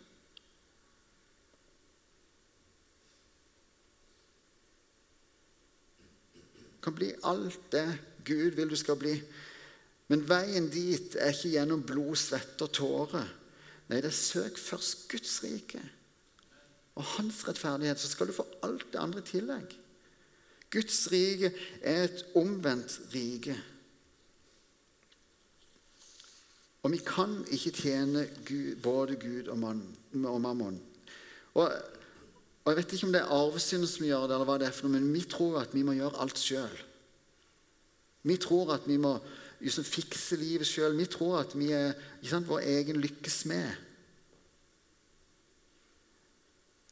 Kan 6.83 6.95
bli 6.95 7.13
alt 7.23 7.71
det 7.73 7.87
Gud 8.27 8.55
vil 8.57 8.69
du 8.71 8.77
skal 8.79 8.99
bli. 8.99 9.15
Men 10.11 10.23
veien 10.27 10.69
dit 10.71 11.15
er 11.15 11.33
ikke 11.33 11.55
gjennom 11.55 11.83
blod, 11.87 12.15
svette 12.19 12.67
og 12.67 12.75
tårer. 12.75 13.27
Nei, 13.89 13.99
det 13.99 14.11
er 14.11 14.15
søk 14.15 14.59
først 14.59 15.07
Guds 15.11 15.41
rike 15.43 15.81
og 16.93 17.05
hans 17.15 17.41
rettferdighet, 17.47 17.99
så 17.99 18.09
skal 18.11 18.29
du 18.29 18.35
få 18.35 18.45
alt 18.65 18.85
det 18.93 19.01
andre 19.01 19.23
i 19.23 19.25
tillegg. 19.25 19.71
Guds 20.73 20.99
rike 21.11 21.49
er 21.81 22.03
et 22.05 22.25
omvendt 22.37 22.99
rike. 23.13 23.55
Og 26.83 26.91
vi 26.91 26.99
kan 27.05 27.39
ikke 27.55 27.73
tjene 27.77 28.27
Gud, 28.45 28.75
både 28.83 29.15
Gud 29.15 29.47
og, 29.47 29.57
mann, 29.59 29.83
og 30.25 30.41
mammon. 30.41 30.81
Og, 31.53 31.71
og, 32.63 32.71
Jeg 32.71 32.77
vet 32.77 32.93
ikke 32.95 33.07
om 33.07 33.13
det 33.13 33.21
er 33.21 33.31
arvesynet 33.35 33.91
som 33.91 34.05
gjør 34.07 34.27
det, 34.27 34.35
eller 34.35 34.47
hva 34.47 34.57
det 34.61 34.67
er 34.69 34.75
for 34.75 34.87
noe, 34.87 34.99
men 34.99 35.13
vi 35.15 35.23
tror 35.27 35.61
at 35.61 35.73
vi 35.75 35.83
må 35.83 35.95
gjøre 35.97 36.19
alt 36.23 36.39
sjøl. 36.39 36.77
Vi 38.23 38.37
tror 38.39 38.71
at 38.77 38.85
vi 38.87 38.95
må 38.97 39.17
liksom, 39.59 39.83
fikse 39.83 40.37
livet 40.39 40.67
sjøl. 40.67 40.95
Vi 40.95 41.09
tror 41.11 41.41
at 41.41 41.57
vi 41.59 41.73
er 41.75 41.91
sant, 42.23 42.47
vår 42.47 42.63
egen 42.77 43.01
lykkes 43.03 43.41
med. 43.51 43.67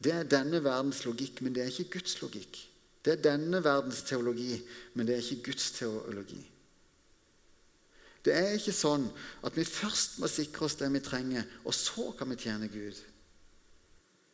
Det 0.02 0.12
er 0.12 0.28
denne 0.28 0.60
verdens 0.66 1.04
logikk, 1.06 1.40
men 1.46 1.56
det 1.56 1.64
er 1.64 1.72
ikke 1.72 2.00
Guds 2.00 2.18
logikk. 2.24 2.58
Det 3.06 3.16
er 3.16 3.24
denne 3.24 3.62
verdens 3.64 4.02
teologi, 4.06 4.58
men 4.94 5.08
det 5.08 5.16
er 5.16 5.24
ikke 5.24 5.52
Guds 5.52 5.72
teologi. 5.78 6.42
Det 8.22 8.34
er 8.38 8.52
ikke 8.54 8.74
sånn 8.76 9.08
at 9.46 9.56
vi 9.58 9.66
først 9.66 10.20
må 10.22 10.30
sikre 10.30 10.68
oss 10.68 10.78
det 10.78 10.92
vi 10.94 11.02
trenger, 11.02 11.48
og 11.66 11.74
så 11.74 12.12
kan 12.18 12.30
vi 12.30 12.38
tjene 12.44 12.70
Gud. 12.70 12.98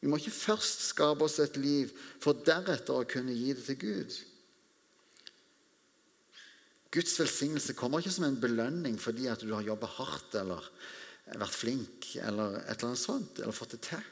Vi 0.02 0.10
må 0.10 0.20
ikke 0.20 0.34
først 0.34 0.84
skape 0.92 1.26
oss 1.26 1.40
et 1.42 1.58
liv 1.58 1.94
for 2.22 2.38
deretter 2.46 3.00
å 3.00 3.08
kunne 3.10 3.34
gi 3.34 3.54
det 3.58 3.66
til 3.66 3.80
Gud. 3.82 4.18
Guds 6.94 7.18
velsignelse 7.20 7.76
kommer 7.78 8.02
ikke 8.02 8.14
som 8.16 8.28
en 8.28 8.40
belønning 8.40 8.96
fordi 9.02 9.28
at 9.32 9.42
du 9.44 9.52
har 9.56 9.66
jobba 9.66 9.90
hardt 9.98 10.38
eller 10.40 10.70
vært 11.36 11.58
flink 11.58 12.14
eller 12.22 12.62
et 12.62 12.78
eller 12.78 12.94
annet 12.94 13.02
sånt, 13.02 13.42
eller 13.42 13.56
fått 13.56 13.76
det 13.76 13.82
til. 13.90 14.06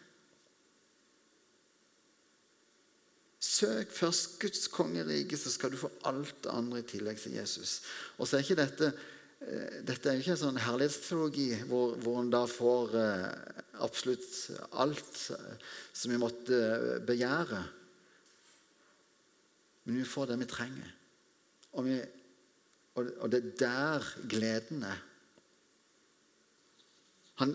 Søk 3.45 3.91
først 3.93 4.39
Guds 4.41 4.67
kongerike, 4.73 5.37
så 5.37 5.51
skal 5.53 5.71
du 5.71 5.77
få 5.79 5.91
alt 6.09 6.33
det 6.43 6.51
andre 6.51 6.81
i 6.81 6.87
tillegg 6.89 7.19
til 7.21 7.37
Jesus. 7.37 7.77
Og 8.17 8.27
så 8.27 8.37
er 8.37 8.43
ikke 8.43 8.57
dette 8.57 8.89
dette 9.85 10.09
er 10.09 10.15
jo 10.15 10.23
ikke 10.23 10.33
en 10.33 10.41
sånn 10.41 10.61
herlighetsteologi 10.63 11.49
hvor, 11.69 11.95
hvor 12.01 12.21
en 12.21 12.31
da 12.33 12.45
får 12.49 12.93
eh, 12.97 13.25
absolutt 13.83 14.37
alt 14.79 15.19
eh, 15.35 15.73
som 15.93 16.13
vi 16.13 16.19
måtte 16.21 16.59
begjære. 17.05 17.59
Men 19.85 19.99
vi 19.99 20.07
får 20.07 20.31
det 20.31 20.39
vi 20.41 20.49
trenger. 20.49 20.93
Og, 21.75 21.85
vi, 21.85 21.99
og 23.03 23.27
det 23.29 23.41
er 23.41 23.51
der 23.59 24.09
gleden 24.31 24.87
er. 24.87 25.03
Han 27.43 27.51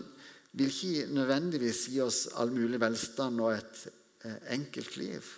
vil 0.53 0.69
ikke 0.69 1.09
nødvendigvis 1.11 1.87
gi 1.91 1.99
oss 2.05 2.27
all 2.39 2.53
mulig 2.53 2.79
velstand 2.79 3.41
og 3.41 3.55
et 3.57 3.85
enkelt 4.53 4.99
liv. 5.01 5.31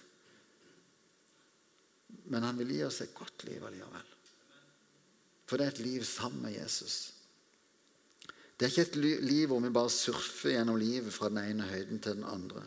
Men 2.29 2.45
han 2.45 2.59
vil 2.59 2.75
gi 2.75 2.83
oss 2.85 3.01
et 3.05 3.15
godt 3.15 3.47
liv 3.47 3.63
allikevel. 3.63 4.12
For 5.53 5.61
det 5.61 5.67
er 5.67 5.75
et 5.75 5.85
liv 5.85 6.01
sammen 6.01 6.41
med 6.41 6.55
Jesus. 6.55 7.13
Det 8.57 8.65
er 8.65 8.71
ikke 8.71 8.85
et 8.87 8.95
liv 9.21 9.51
hvor 9.51 9.59
vi 9.61 9.69
bare 9.69 9.91
surfer 9.93 10.55
gjennom 10.55 10.79
livet 10.81 11.13
fra 11.13 11.27
den 11.29 11.43
ene 11.43 11.67
høyden 11.69 11.99
til 12.01 12.15
den 12.17 12.23
andre. 12.25 12.63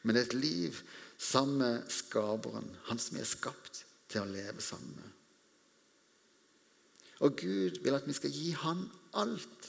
Men 0.00 0.16
det 0.16 0.22
er 0.22 0.28
et 0.30 0.36
liv 0.40 0.78
sammen 1.20 1.58
med 1.60 1.90
Skaperen, 1.92 2.70
han 2.88 2.96
som 3.04 3.18
er 3.20 3.28
skapt 3.28 3.82
til 4.08 4.22
å 4.22 4.30
leve 4.30 4.64
sammen 4.64 4.94
med. 4.96 5.10
Og 7.20 7.36
Gud 7.36 7.82
vil 7.84 7.98
at 7.98 8.08
vi 8.08 8.16
skal 8.16 8.32
gi 8.32 8.54
Han 8.62 8.80
alt. 9.12 9.68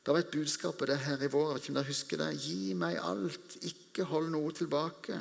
Det 0.00 0.14
var 0.14 0.22
et 0.22 0.32
budskap 0.32 0.78
på 0.80 0.88
det 0.88 1.02
her 1.04 1.20
i 1.20 1.28
vår. 1.28 1.50
Jeg 1.50 1.58
vet 1.58 1.66
ikke 1.66 1.74
om 1.74 1.80
dere 1.82 1.90
husker 1.90 2.22
det. 2.22 2.30
Gi 2.46 2.78
meg 2.80 2.96
alt, 2.96 3.58
ikke 3.60 4.08
hold 4.08 4.32
noe 4.32 4.56
tilbake. 4.56 5.20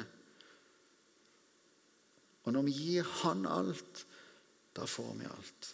Og 2.47 2.55
når 2.55 2.69
vi 2.69 2.77
gir 2.77 3.11
Han 3.25 3.43
alt, 3.51 4.05
da 4.79 4.87
får 4.87 5.11
vi 5.19 5.27
alt. 5.27 5.73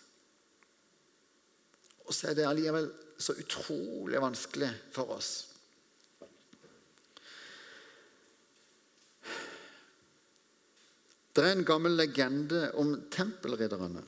Og 2.05 2.13
så 2.13 2.29
er 2.29 2.37
det 2.37 2.47
allikevel 2.47 2.87
så 3.17 3.35
utrolig 3.39 4.21
vanskelig 4.21 4.69
for 4.93 5.15
oss. 5.15 5.31
Det 11.35 11.43
er 11.43 11.55
en 11.57 11.67
gammel 11.67 11.97
legende 11.99 12.69
om 12.79 12.93
tempelridderne. 13.11 14.03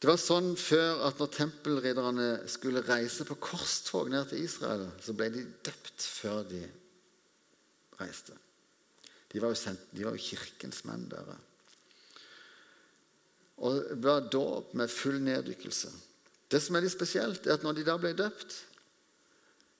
Det 0.00 0.08
var 0.08 0.16
sånn 0.16 0.54
før 0.56 1.02
at 1.10 1.18
når 1.20 1.32
tempelridderne 1.34 2.28
skulle 2.48 2.80
reise 2.86 3.26
på 3.28 3.36
korstog 3.36 4.08
ned 4.08 4.30
til 4.30 4.46
Israel, 4.46 4.86
så 5.04 5.12
ble 5.12 5.28
de 5.34 5.42
døpt 5.60 6.06
før 6.06 6.40
de 6.48 6.62
reiste. 8.00 8.32
De 9.30 9.42
var 9.42 9.52
jo, 9.52 9.58
sendt, 9.60 9.90
de 9.92 10.06
var 10.06 10.16
jo 10.16 10.24
kirkens 10.24 10.80
menn, 10.88 11.04
dere. 11.10 11.36
Og 13.60 13.80
var 14.00 14.28
dåp 14.32 14.72
med 14.78 14.90
full 14.92 15.20
neddykkelse. 15.22 15.90
Det 16.50 16.58
som 16.64 16.76
er 16.76 16.86
litt 16.86 16.94
spesielt, 16.94 17.44
er 17.46 17.58
at 17.58 17.64
når 17.64 17.76
de 17.76 17.86
da 17.86 17.96
ble 18.00 18.14
døpt, 18.16 18.54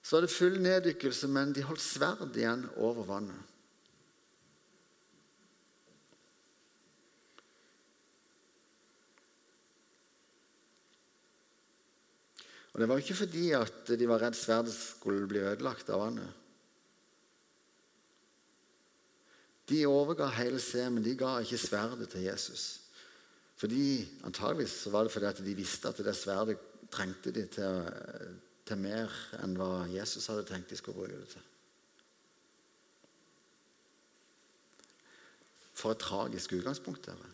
så 0.01 0.17
var 0.17 0.25
det 0.25 0.33
full 0.33 0.59
neddykkelse, 0.61 1.29
men 1.29 1.53
de 1.53 1.65
holdt 1.65 1.83
sverd 1.83 2.37
igjen 2.37 2.65
over 2.77 3.05
vannet. 3.09 3.47
Og 12.71 12.79
Det 12.79 12.87
var 12.87 13.01
ikke 13.01 13.17
fordi 13.19 13.49
at 13.51 13.89
de 13.99 14.07
var 14.07 14.21
redd 14.23 14.37
sverdet 14.39 14.73
skulle 14.73 15.27
bli 15.27 15.41
ødelagt 15.43 15.89
av 15.91 16.05
vannet. 16.05 16.37
De 19.67 19.83
overga 19.87 20.27
hele 20.35 20.59
semen. 20.59 21.03
de 21.03 21.15
ga 21.15 21.39
ikke 21.39 21.59
sverdet 21.59 22.09
til 22.09 22.21
Jesus. 22.21 22.80
Fordi, 23.61 24.07
Antageligvis 24.25 24.87
var 24.89 25.05
det 25.05 25.13
fordi 25.13 25.27
at 25.29 25.39
de 25.45 25.53
visste 25.53 25.89
at 25.89 25.99
det 26.01 26.15
sverdet 26.17 26.57
trengte 26.89 27.29
de 27.31 27.43
til, 27.45 27.83
til 28.65 28.79
mer 28.81 29.11
enn 29.37 29.53
hva 29.59 29.83
Jesus 29.91 30.25
hadde 30.31 30.47
tenkt 30.49 30.71
de 30.71 30.79
skulle 30.79 30.97
bruke 30.97 31.19
det 31.19 31.27
til. 31.29 31.43
For 35.77 35.93
et 35.93 36.01
tragisk 36.01 36.55
utgangspunkt. 36.57 37.05
Dere. 37.05 37.29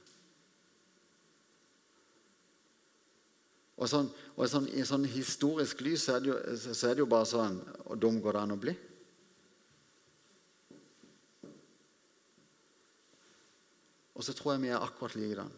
Og, 3.78 3.88
sånn, 3.88 4.10
og 4.36 4.50
sånn, 4.52 4.68
I 4.74 4.84
sånn 4.90 5.08
historisk 5.08 5.84
lys 5.86 6.08
så 6.10 6.18
er, 6.18 6.26
det 6.26 6.32
jo, 6.34 6.38
så 6.58 6.90
er 6.90 6.98
det 6.98 7.04
jo 7.04 7.10
bare 7.12 7.28
sånn 7.30 7.60
Og 7.92 8.00
dum 8.02 8.18
går 8.24 8.36
det 8.36 8.42
an 8.42 8.56
å 8.56 8.60
bli? 8.60 8.74
Og 14.18 14.26
så 14.26 14.34
tror 14.34 14.56
jeg 14.56 14.66
vi 14.66 14.74
er 14.74 14.82
akkurat 14.82 15.16
likedan. 15.16 15.56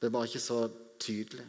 Det 0.00 0.12
bare 0.12 0.26
ikke 0.26 0.40
så 0.40 0.68
tydelig. 1.00 1.46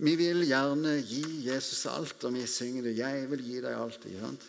Vi 0.00 0.14
vil 0.16 0.46
gjerne 0.48 0.94
gi 1.04 1.24
Jesus 1.44 1.84
alt, 1.86 2.24
og 2.24 2.32
vi 2.32 2.46
synger 2.46 2.82
det 2.82 2.96
'Jeg 2.96 3.30
vil 3.30 3.42
gi 3.44 3.60
deg 3.60 3.74
alt'. 3.76 4.06
Ikke 4.06 4.20
sant? 4.20 4.46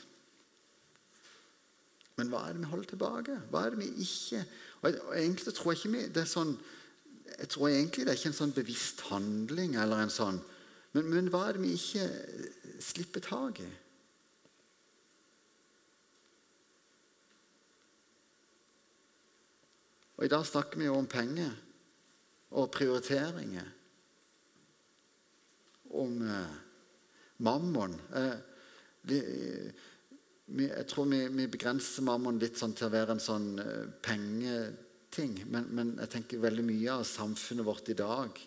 Men 2.15 2.29
hva 2.29 2.45
er 2.47 2.53
det 2.53 2.61
vi 2.61 2.69
holder 2.71 2.87
tilbake? 2.87 3.35
Hva 3.49 3.65
er 3.65 3.69
det 3.73 3.79
vi 3.79 3.89
ikke 4.03 4.45
Og 4.81 4.93
Egentlig 5.17 5.53
tror 5.53 5.71
jeg 5.71 5.77
ikke 5.77 5.97
vi 5.97 6.07
det 6.07 6.21
er 6.23 6.29
sånn 6.29 6.55
jeg 7.39 7.49
tror 7.53 7.69
egentlig 7.69 8.05
det 8.05 8.13
er 8.13 8.19
ikke 8.19 8.31
en 8.31 8.39
sånn 8.41 8.55
bevisst 8.55 9.05
handling 9.09 9.77
eller 9.79 10.03
en 10.03 10.13
sånn 10.13 10.41
men, 10.91 11.07
men 11.07 11.29
hva 11.31 11.45
er 11.47 11.55
det 11.55 11.63
vi 11.63 11.75
ikke 11.77 12.07
slipper 12.83 13.23
tak 13.23 13.61
i? 13.63 13.69
Og 20.21 20.27
I 20.27 20.29
dag 20.29 20.43
snakker 20.45 20.77
vi 20.77 20.85
jo 20.85 20.97
om 20.99 21.07
penger 21.09 21.53
og 22.59 22.67
prioriteringer. 22.75 23.69
Om 25.97 26.19
eh, 26.27 26.51
mammon. 27.41 27.95
Eh, 28.15 28.35
de, 29.09 29.17
jeg 30.61 30.85
tror 30.91 31.07
vi, 31.09 31.23
vi, 31.33 31.47
begrenser 31.49 32.05
mammon 32.05 32.37
litt 32.37 32.59
sånn 32.59 32.75
til 32.77 32.89
å 32.89 32.93
være 32.93 33.15
en 33.15 33.23
sånn 33.23 33.47
eh, 33.63 33.87
penge 34.05 34.59
ting. 35.11 35.37
Men, 35.51 35.69
men, 35.75 35.93
jeg 36.01 36.13
tenker 36.15 36.43
veldig 36.43 36.65
mye 36.65 36.97
av 36.99 37.05
samfunnet 37.07 37.67
vårt 37.67 37.91
i 37.91 37.97
dag 37.99 38.41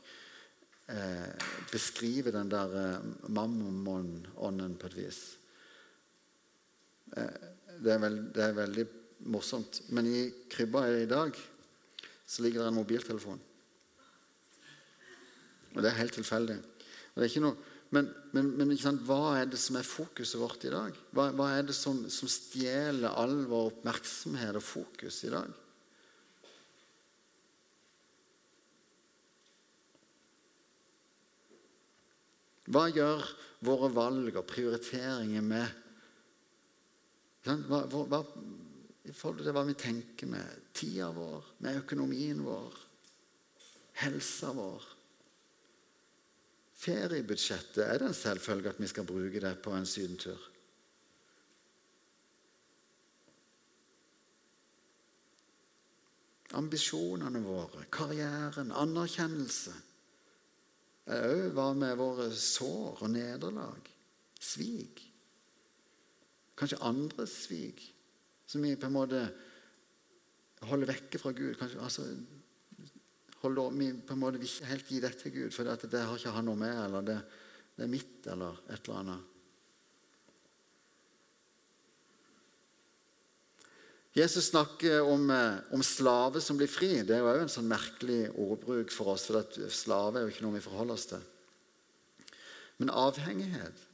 eh, 0.92 1.48
beskriver 1.72 2.34
den 2.34 2.52
der 2.52 2.76
eh, 2.80 3.08
mammon-ånden 3.32 4.76
på 4.80 4.90
et 4.90 4.98
vis. 4.98 5.22
Eh, 7.16 7.50
det, 7.80 7.94
er 7.94 8.02
veld, 8.02 8.22
det, 8.34 8.46
er 8.46 8.60
veldig 8.60 8.86
morsomt. 9.34 9.82
Men 9.94 10.08
i 10.08 10.24
krybba 10.52 10.86
i 10.92 11.10
dag 11.10 11.36
så 12.24 12.44
ligger 12.44 12.64
det 12.64 12.72
en 12.72 12.80
mobiltelefon. 12.80 13.42
Og 15.74 15.82
det 15.82 15.90
er 15.90 16.00
helt 16.00 16.14
tilfeldig. 16.16 16.60
Det 17.14 17.26
er 17.26 17.42
noe, 17.42 17.56
men, 17.94 18.08
men, 18.34 18.48
men 18.58 18.98
hva 19.06 19.36
er 19.38 19.50
det 19.50 19.58
som 19.60 19.76
er 19.78 19.86
fokuset 19.86 20.40
vårt 20.40 20.64
i 20.66 20.72
dag? 20.72 20.96
Hva, 21.14 21.28
hva 21.36 21.50
er 21.54 21.66
det 21.68 21.76
som, 21.76 22.00
som 22.10 22.30
stjeler 22.30 23.12
all 23.12 23.44
vår 23.50 23.68
oppmerksomhet 23.70 24.58
og 24.58 24.64
fokus 24.66 25.20
i 25.28 25.30
dag? 25.34 25.52
Hva 32.64 32.86
gjør 32.88 33.24
våre 33.64 33.90
valg 33.92 34.36
og 34.40 34.46
prioriteringer 34.48 35.44
med 35.44 35.80
hva, 37.44 37.82
hva, 37.84 38.22
I 39.04 39.12
forhold 39.12 39.44
til 39.44 39.52
hva 39.52 39.66
vi 39.68 39.76
tenker 39.76 40.30
med 40.32 40.70
tida 40.72 41.10
vår, 41.12 41.50
med 41.60 41.82
økonomien 41.82 42.40
vår, 42.44 42.78
helsa 44.00 44.54
vår 44.56 44.94
Feriebudsjettet, 46.84 47.80
er 47.84 48.00
det 48.00 48.10
en 48.10 48.16
selvfølge 48.16 48.74
at 48.74 48.80
vi 48.82 48.88
skal 48.90 49.06
bruke 49.08 49.40
det 49.40 49.54
på 49.64 49.72
en 49.72 49.86
sydentur? 49.88 50.40
Ambisjonene 56.54 57.40
våre, 57.42 57.86
karrieren, 57.90 58.70
anerkjennelse. 58.70 59.72
Òg 61.12 61.50
hva 61.52 61.66
med 61.76 61.98
våre 62.00 62.30
sår 62.32 63.02
og 63.04 63.10
nederlag? 63.12 63.90
Svik. 64.40 65.02
Kanskje 66.56 66.80
andres 66.86 67.34
svik, 67.44 67.82
som 68.46 68.62
vi 68.64 68.76
på 68.78 68.88
en 68.88 68.94
måte 68.94 69.20
holder 70.64 70.92
vekke 70.94 71.20
fra 71.20 71.34
Gud. 71.36 71.56
Kanskje, 71.58 71.80
altså, 71.82 72.06
holder, 73.42 73.76
vi 73.76 73.90
på 74.00 74.16
en 74.16 74.22
måte 74.22 74.40
ikke 74.40 74.70
helt 74.70 74.88
gi 74.88 75.00
dette 75.02 75.26
til 75.26 75.34
Gud, 75.34 75.52
for 75.52 75.68
det, 75.68 75.90
det 75.92 76.04
har 76.06 76.16
ikke 76.16 76.34
han 76.36 76.48
noe 76.48 76.60
med, 76.60 76.76
eller 76.86 77.08
det, 77.10 77.18
det 77.76 77.84
er 77.84 77.92
mitt, 77.92 78.20
eller 78.30 78.62
et 78.70 78.78
eller 78.78 79.00
annet. 79.02 79.33
Jesus 84.14 84.46
snakker 84.52 85.02
om, 85.02 85.30
eh, 85.30 85.56
om 85.74 85.82
slave 85.82 86.40
som 86.40 86.56
blir 86.56 86.70
fri. 86.70 87.02
Det 87.02 87.16
er 87.16 87.24
jo 87.24 87.42
en 87.42 87.50
sånn 87.50 87.66
merkelig 87.66 88.28
ordbruk 88.38 88.92
for 88.94 89.10
oss, 89.14 89.26
for 89.26 89.40
at 89.40 89.58
slave 89.74 90.20
er 90.20 90.28
jo 90.28 90.30
ikke 90.30 90.44
noe 90.46 90.54
vi 90.54 90.62
forholder 90.62 90.94
oss 90.94 91.06
til. 91.10 91.24
Men 92.78 92.94
avhengighet 92.94 93.90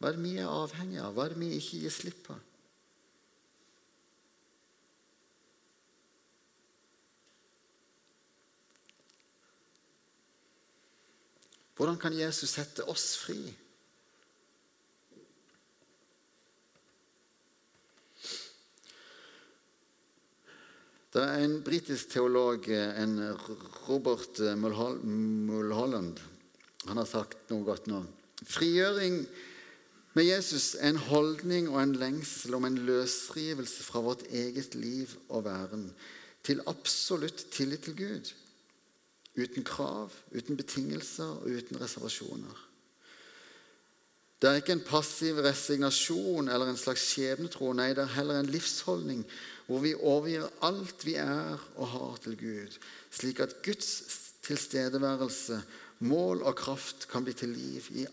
Hva 0.00 0.08
er 0.08 0.16
det 0.16 0.22
vi 0.24 0.38
er 0.40 0.48
avhengige 0.48 1.02
av? 1.04 1.12
Hva 1.12 1.26
er 1.26 1.34
det 1.34 1.38
vi 1.42 1.50
ikke 1.58 1.78
gir 1.82 1.92
slipp 1.92 2.22
på? 2.24 2.34
Hvordan 11.76 11.98
kan 12.00 12.16
Jesus 12.16 12.56
sette 12.56 12.84
oss 12.88 13.12
fri? 13.20 13.38
Det 21.10 21.22
er 21.26 21.42
en 21.42 21.56
britisk 21.66 22.12
teolog, 22.12 22.68
en 22.70 23.16
Robert 23.88 24.38
Mulholland. 25.02 26.20
Han 26.86 27.00
har 27.00 27.08
sagt 27.08 27.50
noe 27.50 27.66
godt 27.66 27.88
nå. 27.90 28.04
Frigjøring 28.46 29.24
med 30.14 30.28
Jesus 30.28 30.76
er 30.78 30.92
en 30.92 31.02
holdning 31.10 31.66
og 31.72 31.80
en 31.82 31.96
lengsel 31.98 32.54
om 32.54 32.68
en 32.68 32.78
løsrivelse 32.86 33.82
fra 33.88 34.04
vårt 34.06 34.22
eget 34.30 34.78
liv 34.78 35.10
og 35.28 35.48
væren 35.48 35.88
til 36.46 36.62
absolutt 36.70 37.48
tillit 37.52 37.88
til 37.88 37.98
Gud. 37.98 38.32
Uten 39.34 39.66
krav, 39.66 40.14
uten 40.30 40.58
betingelser 40.58 41.40
og 41.42 41.50
uten 41.50 41.82
reservasjoner. 41.82 42.69
Det 44.40 44.48
er 44.48 44.60
ikke 44.62 44.72
en 44.78 44.86
passiv 44.86 45.42
resignasjon 45.44 46.48
eller 46.48 46.70
en 46.70 46.78
slags 46.80 47.02
skjebnetro. 47.10 47.74
Nei, 47.76 47.90
det 47.92 48.06
er 48.06 48.14
heller 48.14 48.40
en 48.40 48.48
livsholdning 48.48 49.26
hvor 49.66 49.82
vi 49.84 49.92
overgir 49.94 50.46
alt 50.66 51.04
vi 51.06 51.14
er 51.20 51.60
og 51.76 51.90
har 51.92 52.16
til 52.24 52.38
Gud, 52.40 52.78
slik 53.14 53.42
at 53.44 53.58
Guds 53.62 53.90
tilstedeværelse, 54.42 55.60
mål 56.08 56.42
og 56.48 56.56
kraft 56.56 57.04
kan 57.10 57.22
bli 57.26 57.36
til 57.36 57.52
liv 57.52 57.86
i 58.00 58.06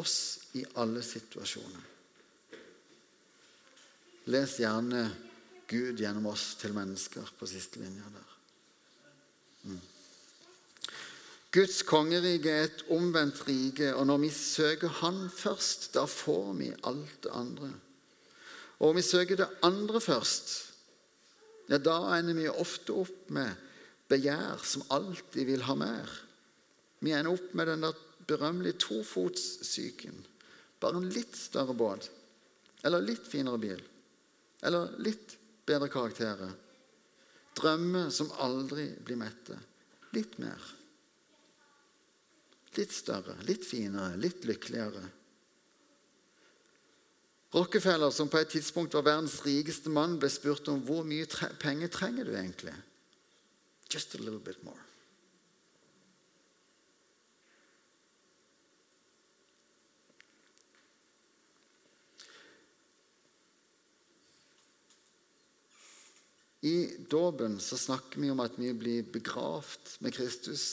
oss 0.00 0.46
i 0.54 0.62
alle 0.80 1.02
situasjoner. 1.04 1.90
Les 4.30 4.54
gjerne 4.62 5.02
Gud 5.68 5.98
gjennom 6.00 6.30
oss 6.30 6.54
til 6.60 6.72
mennesker 6.76 7.34
på 7.38 7.48
siste 7.50 7.82
linja 7.82 8.06
der. 8.14 8.30
Mm. 9.64 9.82
Guds 11.54 11.84
kongerike 11.86 12.50
er 12.50 12.64
et 12.66 12.80
omvendt 12.90 13.44
rike, 13.46 13.92
og 13.94 14.08
når 14.08 14.24
vi 14.24 14.30
søker 14.34 14.90
Han 15.00 15.28
først, 15.30 15.92
da 15.94 16.02
får 16.10 16.52
vi 16.58 16.72
alt 16.82 17.20
det 17.22 17.30
andre. 17.30 17.70
Og 18.80 18.88
om 18.88 18.96
vi 18.98 19.02
søker 19.06 19.38
det 19.38 19.46
andre 19.62 20.00
først, 20.02 20.54
ja, 21.70 21.78
da 21.78 22.18
ender 22.18 22.34
vi 22.34 22.48
ofte 22.50 22.92
opp 23.04 23.30
med 23.32 23.54
begjær 24.10 24.66
som 24.66 24.84
alltid 24.92 25.46
vil 25.48 25.64
ha 25.68 25.78
mer. 25.78 26.10
Vi 27.00 27.14
ender 27.14 27.32
opp 27.32 27.54
med 27.54 27.70
den 27.70 27.86
der 27.86 28.02
berømmelige 28.26 28.80
tofotssyken. 28.84 30.18
Bare 30.80 31.00
en 31.00 31.08
litt 31.14 31.36
større 31.38 31.74
båt. 31.76 32.10
Eller 32.84 33.04
litt 33.04 33.24
finere 33.30 33.60
bil. 33.62 33.80
Eller 34.64 34.92
litt 35.00 35.38
bedre 35.64 35.88
karakterer. 35.92 36.52
Drømmer 37.56 38.10
som 38.12 38.32
aldri 38.42 38.90
blir 39.06 39.20
mette. 39.20 39.56
Litt 40.16 40.36
mer. 40.42 40.60
Litt 42.74 42.94
større, 42.94 43.36
litt 43.46 43.66
finere, 43.66 44.16
litt 44.18 44.46
lykkeligere. 44.48 45.04
Rockefeller, 47.54 48.10
som 48.10 48.26
på 48.26 48.40
et 48.40 48.50
tidspunkt 48.50 48.96
var 48.96 49.04
verdens 49.06 49.36
rikeste 49.46 49.92
mann, 49.94 50.16
ble 50.18 50.30
spurt 50.32 50.66
om 50.72 50.80
hvor 50.82 51.06
mye 51.06 51.28
tre 51.30 51.52
penger 51.62 51.92
trenger 51.94 52.26
du 52.26 52.34
egentlig. 52.34 52.74
Just 53.86 54.16
a 54.16 54.18
little 54.18 54.40
bit 54.42 54.58
more. 54.66 54.80
I 66.64 66.96
dåpen 67.10 67.60
snakker 67.60 68.20
vi 68.20 68.30
om 68.32 68.40
at 68.40 68.54
vi 68.56 68.70
blir 68.72 69.06
begravd 69.12 69.98
med 70.00 70.14
Kristus 70.16 70.64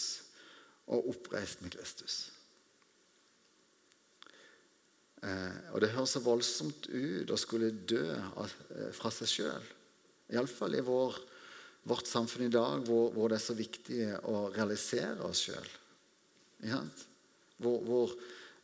og 0.91 1.09
oppreist 1.13 1.63
med 1.63 1.73
Kristus. 1.73 2.19
Eh, 5.21 5.57
og 5.71 5.81
Det 5.81 5.91
høres 5.93 6.15
så 6.15 6.23
voldsomt 6.25 6.89
ut 6.89 7.29
å 7.29 7.37
skulle 7.37 7.71
dø 7.71 8.07
av, 8.35 8.53
eh, 8.75 8.91
fra 8.91 9.11
seg 9.13 9.29
sjøl. 9.29 9.67
Iallfall 10.33 10.75
i 10.75 10.81
vår, 10.81 11.19
vårt 11.85 12.07
samfunn 12.07 12.47
i 12.47 12.53
dag, 12.53 12.81
hvor, 12.85 13.11
hvor, 13.13 13.29
det 13.29 13.37
er 13.37 13.45
så 13.45 13.57
viktig 13.57 14.01
å 14.25 14.49
realisere 14.53 15.21
oss 15.27 15.45
sjøl. 15.45 15.69
Hvor, 17.61 17.77
hvor, 17.85 18.15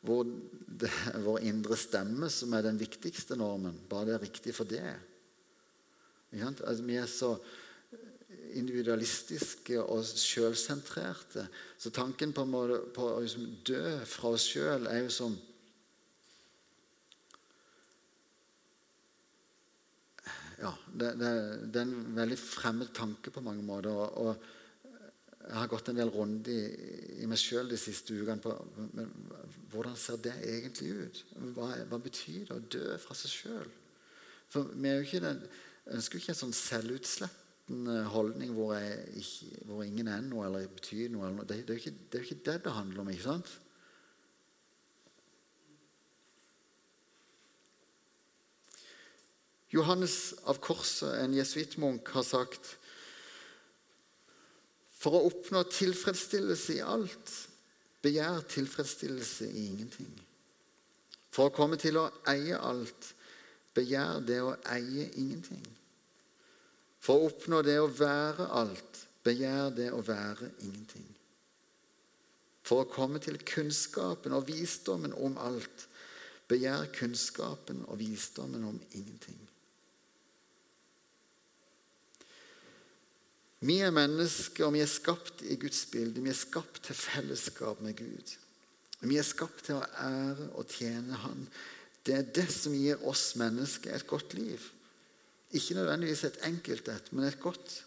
hvor, 0.01 0.25
det 0.67 0.89
er 1.13 1.21
vår 1.21 1.45
indre 1.45 1.77
stemme 1.77 2.29
som 2.29 2.53
er 2.53 2.65
den 2.65 2.77
viktigste 2.77 3.37
normen. 3.37 3.77
Bare 3.89 4.11
det 4.11 4.17
er 4.17 4.25
riktig 4.25 4.55
for 4.55 4.69
det. 4.69 4.95
Altså, 6.33 6.83
vi 6.83 6.97
er 6.97 7.09
så 7.09 7.35
individualistiske 8.27 9.79
og 9.79 10.03
sjølsentrerte. 10.03 11.47
Så 11.79 11.91
tanken 11.95 12.33
på, 12.35 12.43
på 12.95 13.05
å 13.13 13.21
liksom 13.23 13.47
dø 13.67 13.83
fra 14.07 14.33
oss 14.35 14.49
sjøl 14.51 14.89
er 14.91 15.05
jo 15.05 15.13
som 15.13 15.37
Ja, 20.57 20.71
det, 20.89 21.11
det, 21.21 21.27
det, 21.69 21.77
er 21.77 21.83
en 21.83 22.15
veldig 22.17 22.37
fremmed 22.41 22.89
tanke 22.97 23.29
på 23.29 23.43
mange 23.45 23.61
måter. 23.61 23.93
Og, 23.93 24.15
og 24.17 25.43
jeg 25.43 25.53
har 25.53 25.69
gått 25.69 25.91
en 25.91 25.99
del 25.99 26.09
runder 26.09 26.49
i, 26.49 27.21
i 27.21 27.27
meg 27.29 27.37
sjøl 27.37 27.69
de 27.69 27.77
siste 27.77 28.17
ukene 28.17 28.41
på 28.41 28.55
men, 28.97 29.11
hvordan 29.69 29.93
ser 30.01 30.17
det 30.25 30.33
egentlig 30.41 30.95
ut? 30.97 31.21
Hva, 31.53 31.69
hva 31.91 31.99
betyr 32.01 32.47
det 32.49 32.57
å 32.57 32.65
dø 32.73 32.97
fra 33.03 33.15
seg 33.19 33.35
sjøl? 33.35 33.69
For 34.49 34.73
vi 34.73 34.89
er 34.89 34.97
jo 34.97 35.05
ikke 35.05 35.23
den, 35.27 35.45
ønsker 35.93 36.17
jo 36.17 36.25
ikke 36.25 36.33
en 36.33 36.41
sånn 36.41 36.57
selvutslipp 36.57 37.43
kristen 37.67 37.87
eh, 37.87 38.05
holdning 38.05 38.53
hvor, 38.53 38.73
jeg, 38.75 39.23
hvor, 39.65 39.83
ingen 39.83 40.07
er 40.07 40.21
noe 40.21 40.45
eller 40.45 40.67
betyr 40.67 41.09
noe. 41.09 41.27
Eller 41.27 41.37
noe. 41.37 41.45
Det, 41.45 41.67
det, 41.67 41.73
er 41.73 41.79
ikke, 41.79 41.95
jo 42.13 42.19
ikke 42.23 42.43
det 42.45 42.63
det 42.63 42.73
handler 42.73 43.01
om. 43.01 43.09
ikke 43.09 43.23
sant? 43.23 43.59
Johannes 49.69 50.33
av 50.47 50.59
Korset, 50.63 51.19
en 51.19 51.33
jesuittmunk, 51.35 52.07
har 52.15 52.23
sagt 52.23 52.77
For 54.97 55.13
å 55.13 55.27
oppnå 55.27 55.61
tilfredsstillelse 55.69 56.79
i 56.79 56.81
alt, 56.81 57.33
begjær 58.01 58.47
tilfredsstillelse 58.49 59.45
i 59.51 59.67
ingenting. 59.67 60.09
For 61.29 61.51
å 61.51 61.53
komme 61.53 61.77
til 61.77 61.99
å 61.99 62.07
eie 62.31 62.57
alt, 62.57 63.11
begjær 63.77 64.23
det 64.25 64.39
å 64.41 64.55
eie 64.73 65.11
ingenting. 65.19 65.76
For 67.07 67.15
å 67.15 67.27
oppnå 67.29 67.61
det 67.63 67.77
å 67.79 67.87
være 67.87 68.49
alt, 68.59 69.05
begjær 69.23 69.71
det 69.77 69.91
å 69.95 70.01
være 70.03 70.49
ingenting. 70.65 71.07
For 72.67 72.83
å 72.83 72.89
komme 72.91 73.21
til 73.23 73.39
kunnskapen 73.47 74.35
og 74.35 74.49
visdommen 74.49 75.13
om 75.15 75.37
alt, 75.39 75.85
begjær 76.51 76.89
kunnskapen 76.97 77.85
og 77.87 78.01
visdommen 78.01 78.65
om 78.67 78.81
ingenting. 78.91 79.39
Vi 83.63 83.79
er 83.81 83.95
mennesker, 83.95 84.67
og 84.67 84.75
vi 84.75 84.83
er 84.83 84.91
skapt 84.91 85.45
i 85.47 85.55
Guds 85.57 85.85
bilde. 85.89 86.21
Vi 86.21 86.29
er 86.29 86.37
skapt 86.37 86.83
til 86.89 86.99
fellesskap 87.07 87.79
med 87.87 87.95
Gud. 88.03 88.35
Vi 89.07 89.15
er 89.15 89.25
skapt 89.25 89.63
til 89.69 89.79
å 89.79 89.87
ære 90.03 90.51
og 90.59 90.75
tjene 90.75 91.23
Han. 91.23 91.47
Det 92.03 92.19
er 92.19 92.27
det 92.35 92.49
som 92.51 92.75
gir 92.75 92.99
oss 93.07 93.31
mennesker 93.39 93.95
et 93.95 94.07
godt 94.11 94.35
liv. 94.35 94.59
Ikke 95.55 95.77
nødvendigvis 95.77 96.23
et 96.27 96.41
enkelt 96.47 96.89
et, 96.91 97.11
men 97.13 97.27
et 97.27 97.39
godt. 97.39 97.83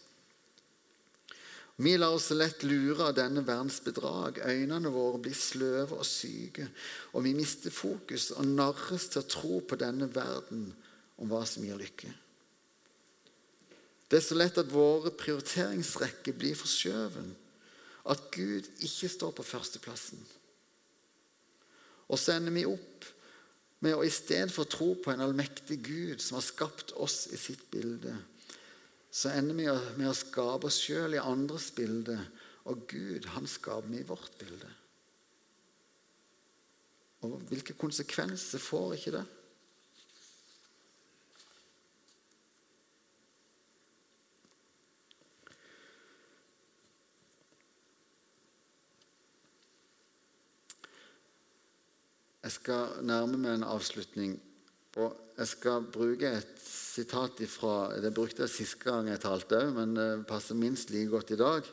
Vi 1.81 1.93
lar 1.97 2.13
oss 2.13 2.29
lett 2.33 2.63
lure 2.67 3.07
av 3.09 3.15
denne 3.17 3.43
verdens 3.45 3.79
bedrag. 3.81 4.41
Øynene 4.45 4.91
våre 4.93 5.21
blir 5.21 5.37
sløve 5.37 5.97
og 5.97 6.05
syke, 6.05 6.67
og 7.13 7.25
vi 7.25 7.33
mister 7.37 7.73
fokus 7.73 8.31
og 8.35 8.49
narres 8.49 9.07
til 9.09 9.21
å 9.21 9.29
tro 9.29 9.61
på 9.65 9.79
denne 9.81 10.09
verden 10.13 10.67
om 11.21 11.29
hva 11.31 11.41
som 11.49 11.65
gir 11.65 11.79
lykke. 11.79 12.11
Det 14.11 14.19
er 14.19 14.25
så 14.25 14.35
lett 14.35 14.57
at 14.59 14.73
våre 14.73 15.13
prioriteringsrekker 15.15 16.35
blir 16.37 16.57
forskjøven. 16.59 17.37
at 18.09 18.21
Gud 18.33 18.65
ikke 18.81 19.07
står 19.09 19.31
på 19.37 19.43
førsteplassen. 19.45 20.17
Og 22.09 22.17
så 22.19 22.33
ender 22.33 22.55
vi 22.55 22.63
opp 22.65 23.05
med 23.81 23.97
å 23.97 24.03
i 24.05 24.11
stedet 24.13 24.53
for 24.53 24.65
å 24.65 24.71
tro 24.71 24.89
på 25.01 25.13
en 25.13 25.23
allmektig 25.25 25.79
Gud 25.85 26.21
som 26.21 26.37
har 26.37 26.45
skapt 26.45 26.93
oss 27.01 27.25
i 27.33 27.39
sitt 27.39 27.63
bilde, 27.73 28.13
så 29.11 29.33
ender 29.33 29.57
vi 29.57 29.65
med 29.97 30.09
å 30.09 30.15
skape 30.15 30.69
oss 30.69 30.79
sjøl 30.85 31.17
i 31.17 31.23
andres 31.23 31.71
bilde, 31.75 32.15
og 32.69 32.85
Gud, 32.87 33.25
han 33.33 33.49
skaper 33.49 33.89
vi 33.89 34.03
i 34.03 34.07
vårt 34.07 34.37
bilde. 34.39 34.69
Og 37.25 37.41
hvilke 37.49 37.73
konsekvenser 37.77 38.61
får 38.61 38.95
ikke 38.97 39.15
det? 39.17 39.25
Jeg 52.51 52.57
skal 52.65 53.05
nærme 53.07 53.37
meg 53.39 53.53
en 53.55 53.69
avslutning. 53.71 54.33
Og 54.99 55.13
jeg 55.37 55.47
skal 55.47 55.85
bruke 55.87 56.27
et 56.35 56.57
sitat 56.59 57.39
ifra 57.45 57.93
Det 58.03 58.11
brukte 58.11 58.43
jeg 58.43 58.51
sist 58.51 58.75
gang 58.83 59.07
jeg 59.07 59.21
talte 59.23 59.55
òg, 59.55 59.69
men 59.77 59.93
det 59.95 60.07
passer 60.27 60.59
minst 60.59 60.91
like 60.91 61.07
godt 61.13 61.31
i 61.31 61.39
dag. 61.39 61.63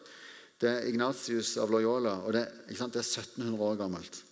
Det 0.63 0.71
er 0.71 0.87
Ignatius 0.87 1.57
av 1.59 1.75
Loyola, 1.75 2.21
og 2.23 2.37
det, 2.37 2.45
det 2.69 2.79
er 2.79 3.03
1700 3.03 3.59
år 3.59 3.75
gammelt. 3.81 4.23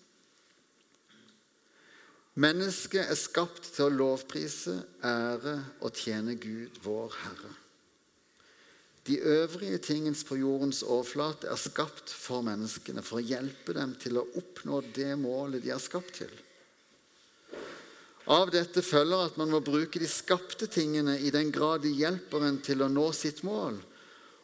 Mennesket 2.39 3.11
er 3.11 3.19
skapt 3.19 3.67
til 3.67 3.89
å 3.89 3.97
lovprise, 3.97 4.79
ære 5.03 5.59
og 5.83 5.99
tjene 5.99 6.39
Gud, 6.39 6.79
vår 6.87 7.23
Herre. 7.25 7.55
De 9.07 9.21
øvrige 9.23 9.79
tingens 9.79 10.25
på 10.27 10.39
jordens 10.41 10.83
overflate 10.83 11.47
er 11.47 11.61
skapt 11.61 12.11
for 12.11 12.43
menneskene 12.47 13.05
for 13.07 13.21
å 13.21 13.27
hjelpe 13.27 13.77
dem 13.77 13.95
til 14.03 14.19
å 14.19 14.27
oppnå 14.41 14.81
det 14.97 15.13
målet 15.21 15.63
de 15.63 15.71
er 15.75 15.83
skapt 15.83 16.19
til. 16.19 16.33
Av 18.27 18.51
dette 18.51 18.83
følger 18.83 19.29
at 19.29 19.37
man 19.39 19.53
må 19.55 19.61
bruke 19.63 20.01
de 20.03 20.09
skapte 20.11 20.67
tingene 20.67 21.15
i 21.23 21.31
den 21.31 21.53
grad 21.55 21.85
de 21.87 21.93
hjelper 21.95 22.49
en 22.49 22.59
til 22.59 22.83
å 22.83 22.91
nå 22.91 23.07
sitt 23.15 23.45
mål, 23.47 23.79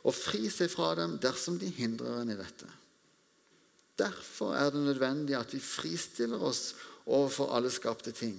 og 0.07 0.15
fri 0.15 0.47
seg 0.51 0.71
fra 0.71 0.93
dem 0.99 1.17
dersom 1.23 1.59
de 1.59 1.71
hindrer 1.75 2.21
en 2.21 2.31
i 2.31 2.39
dette. 2.39 2.71
Derfor 3.99 4.55
er 4.55 4.71
det 4.71 4.85
nødvendig 4.87 5.35
at 5.39 5.51
vi 5.55 5.61
fristiller 5.63 6.43
oss 6.43 6.73
overfor 7.07 7.51
alle 7.57 7.71
skapte 7.75 8.15
ting. 8.15 8.39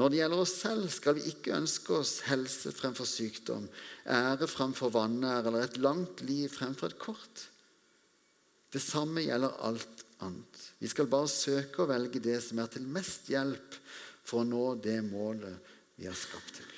Når 0.00 0.08
det 0.08 0.20
gjelder 0.22 0.40
oss 0.40 0.52
selv, 0.56 0.86
skal 0.88 1.18
vi 1.18 1.26
ikke 1.28 1.52
ønske 1.58 1.92
oss 1.98 2.14
helse 2.24 2.70
fremfor 2.72 3.04
sykdom, 3.04 3.66
ære 4.08 4.46
fremfor 4.48 4.88
vanære 4.94 5.50
eller 5.50 5.66
et 5.66 5.76
langt 5.76 6.22
liv 6.24 6.46
fremfor 6.48 6.88
et 6.88 7.02
kort. 7.02 7.42
Det 8.72 8.80
samme 8.80 9.20
gjelder 9.26 9.58
alt 9.68 10.04
annet. 10.24 10.62
Vi 10.80 10.88
skal 10.88 11.10
bare 11.10 11.28
søke 11.28 11.84
å 11.84 11.90
velge 11.90 12.22
det 12.24 12.38
som 12.40 12.62
er 12.62 12.72
til 12.72 12.88
mest 12.88 13.28
hjelp 13.28 13.76
for 14.24 14.40
å 14.40 14.48
nå 14.48 14.64
det 14.80 15.02
målet 15.04 15.76
vi 16.00 16.08
er 16.08 16.16
skapt 16.16 16.56
til. 16.62 16.76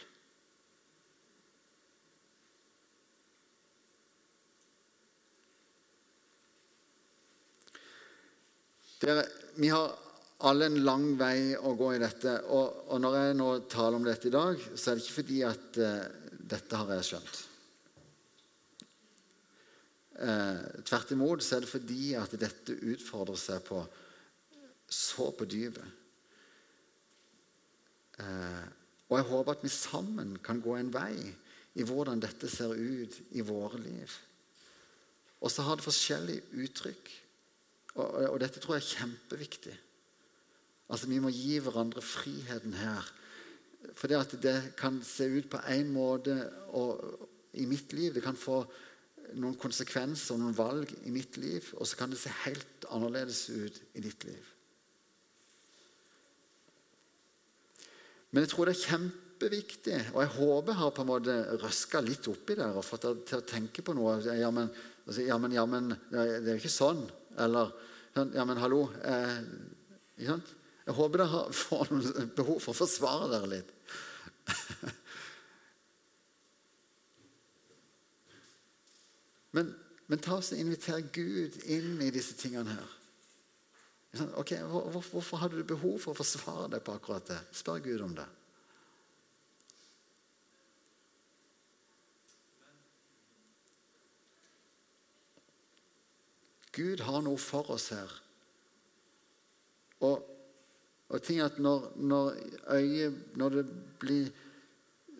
Dere, 9.02 9.28
vi 9.62 9.70
har 9.70 10.01
alle 10.48 10.66
en 10.66 10.80
lang 10.82 11.06
vei 11.18 11.54
å 11.54 11.74
gå 11.78 11.92
i 11.94 12.02
dette. 12.02 12.34
Og, 12.50 12.84
og, 12.88 12.98
når 13.02 13.16
jeg 13.18 13.38
nå 13.38 13.48
taler 13.70 13.98
om 13.98 14.06
dette 14.06 14.28
i 14.28 14.34
dag, 14.34 14.58
så 14.74 14.90
er 14.90 14.98
det 14.98 15.04
ikke 15.04 15.18
fordi 15.20 15.40
at 15.46 15.78
uh, 15.78 16.36
dette 16.52 16.80
har 16.80 16.92
jeg 16.96 17.08
skjønt. 17.10 17.40
Uh, 20.22 20.82
tvert 20.86 21.14
imot 21.14 21.42
så 21.42 21.56
er 21.56 21.64
det 21.64 21.70
fordi 21.70 22.12
at 22.18 22.34
dette 22.38 22.76
utfordrer 22.92 23.38
seg 23.40 23.62
på 23.66 23.80
så 24.92 25.30
på 25.34 25.46
dypet. 25.48 25.98
Uh, 28.20 28.66
og 29.08 29.16
jeg 29.18 29.28
håper 29.30 29.54
at 29.54 29.64
vi 29.64 29.72
sammen 29.72 30.36
kan 30.44 30.60
gå 30.64 30.74
en 30.78 30.92
vei 30.92 31.14
i 31.72 31.86
hvordan 31.86 32.20
dette 32.20 32.48
ser 32.50 32.74
ut 32.76 33.16
i 33.36 33.44
våre 33.44 33.80
liv. 33.80 34.18
Og 35.42 35.50
så 35.50 35.64
har 35.66 35.78
det 35.78 35.86
forskjellige 35.86 36.62
uttrykk. 36.64 37.08
Og, 37.96 38.06
og 38.30 38.36
dette 38.40 38.60
tror 38.60 38.76
jeg 38.78 38.84
er 38.84 38.92
kjempeviktig. 38.92 39.74
Altså, 40.92 41.08
Vi 41.08 41.20
må 41.24 41.32
gi 41.32 41.56
hverandre 41.64 42.04
friheten 42.04 42.76
her. 42.76 43.08
For 43.96 44.08
det, 44.08 44.20
at 44.20 44.36
det 44.42 44.56
kan 44.78 45.00
se 45.04 45.26
ut 45.26 45.48
på 45.50 45.60
én 45.72 45.90
måte 45.92 46.36
i 47.58 47.66
mitt 47.66 47.92
liv. 47.96 48.12
Det 48.14 48.22
kan 48.24 48.38
få 48.38 48.62
noen 49.40 49.56
konsekvenser 49.56 50.34
og 50.34 50.42
noen 50.42 50.56
valg 50.56 50.92
i 51.06 51.12
mitt 51.14 51.38
liv, 51.40 51.72
og 51.78 51.88
så 51.88 51.96
kan 51.96 52.12
det 52.12 52.20
se 52.20 52.32
helt 52.44 52.86
annerledes 52.92 53.46
ut 53.48 53.80
i 53.96 54.04
ditt 54.04 54.26
liv. 54.28 54.48
Men 58.32 58.44
jeg 58.44 58.52
tror 58.52 58.68
det 58.68 58.76
er 58.76 58.86
kjempeviktig, 58.92 59.98
og 60.14 60.22
jeg 60.22 60.32
håper 60.36 60.72
jeg 60.72 60.80
har 60.80 60.94
på 60.96 61.04
en 61.04 61.10
måte 61.10 61.36
røska 61.60 62.00
litt 62.04 62.28
oppi 62.32 62.56
der 62.56 62.76
og 62.76 62.86
fått 62.86 63.04
deg 63.08 63.24
til 63.28 63.40
å 63.40 63.48
tenke 63.48 63.84
på 63.84 63.96
noe. 63.96 64.18
Ja, 64.24 64.52
men, 64.54 64.70
ja, 65.20 65.36
men, 65.40 65.56
ja, 65.56 65.66
men 65.68 65.92
det 66.12 66.22
er 66.40 66.54
jo 66.54 66.60
ikke 66.60 66.72
sånn. 66.72 67.06
Eller 67.40 67.72
Ja, 68.12 68.44
men 68.44 68.58
hallo. 68.60 68.90
Eh, 69.08 69.38
ikke 70.20 70.34
sant? 70.34 70.50
Jeg 70.82 70.96
håper 70.98 71.22
dere 71.22 71.42
får 71.54 71.92
noen 71.94 72.32
behov 72.36 72.58
for 72.62 72.74
å 72.74 72.80
forsvare 72.82 73.30
dere 73.30 73.50
litt. 73.56 73.70
Men, 79.52 79.74
men 80.08 80.20
ta 80.24 80.38
oss 80.40 80.52
og 80.54 80.60
inviter 80.62 81.02
Gud 81.12 81.58
inn 81.68 82.00
i 82.00 82.10
disse 82.14 82.32
tingene 82.40 82.72
her. 82.72 82.92
Ok, 84.40 84.54
hvor, 84.68 84.88
Hvorfor 85.12 85.40
hadde 85.40 85.60
du 85.60 85.66
behov 85.68 85.98
for 86.00 86.12
å 86.12 86.18
forsvare 86.18 86.70
deg 86.72 86.84
på 86.84 86.94
akkurat 86.96 87.28
det? 87.28 87.40
Spør 87.56 87.82
Gud 87.84 88.04
om 88.04 88.16
det. 88.16 88.28
Gud 96.72 97.04
har 97.04 97.20
noe 97.20 97.36
for 97.40 97.68
oss 97.74 97.90
her. 97.92 98.12
Og 100.00 100.24
og 101.12 101.20
ting 101.20 101.42
at 101.44 101.58
når, 101.60 101.90
når, 102.00 102.36
øyet, 102.72 103.18
når 103.36 103.58
det 103.58 103.64
blir 104.00 104.30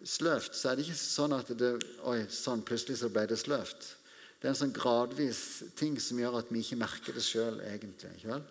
sløvt, 0.09 0.57
så 0.57 0.71
er 0.71 0.79
det 0.79 0.87
ikke 0.87 0.99
sånn 0.99 1.37
at 1.37 1.53
det 1.59 1.75
Oi, 2.09 2.23
sånn, 2.33 2.65
plutselig 2.67 3.03
så 3.03 3.11
ble 3.13 3.27
det 3.29 3.39
sløvt. 3.41 3.93
Det 4.41 4.49
er 4.49 4.55
en 4.55 4.59
sånn 4.65 4.75
gradvis 4.75 5.63
ting 5.79 5.99
som 6.03 6.19
gjør 6.19 6.41
at 6.41 6.49
vi 6.51 6.65
ikke 6.65 6.81
merker 6.81 7.15
det 7.15 7.23
sjøl, 7.23 7.61
egentlig. 7.69 8.11
ikke 8.17 8.33
vel? 8.33 8.49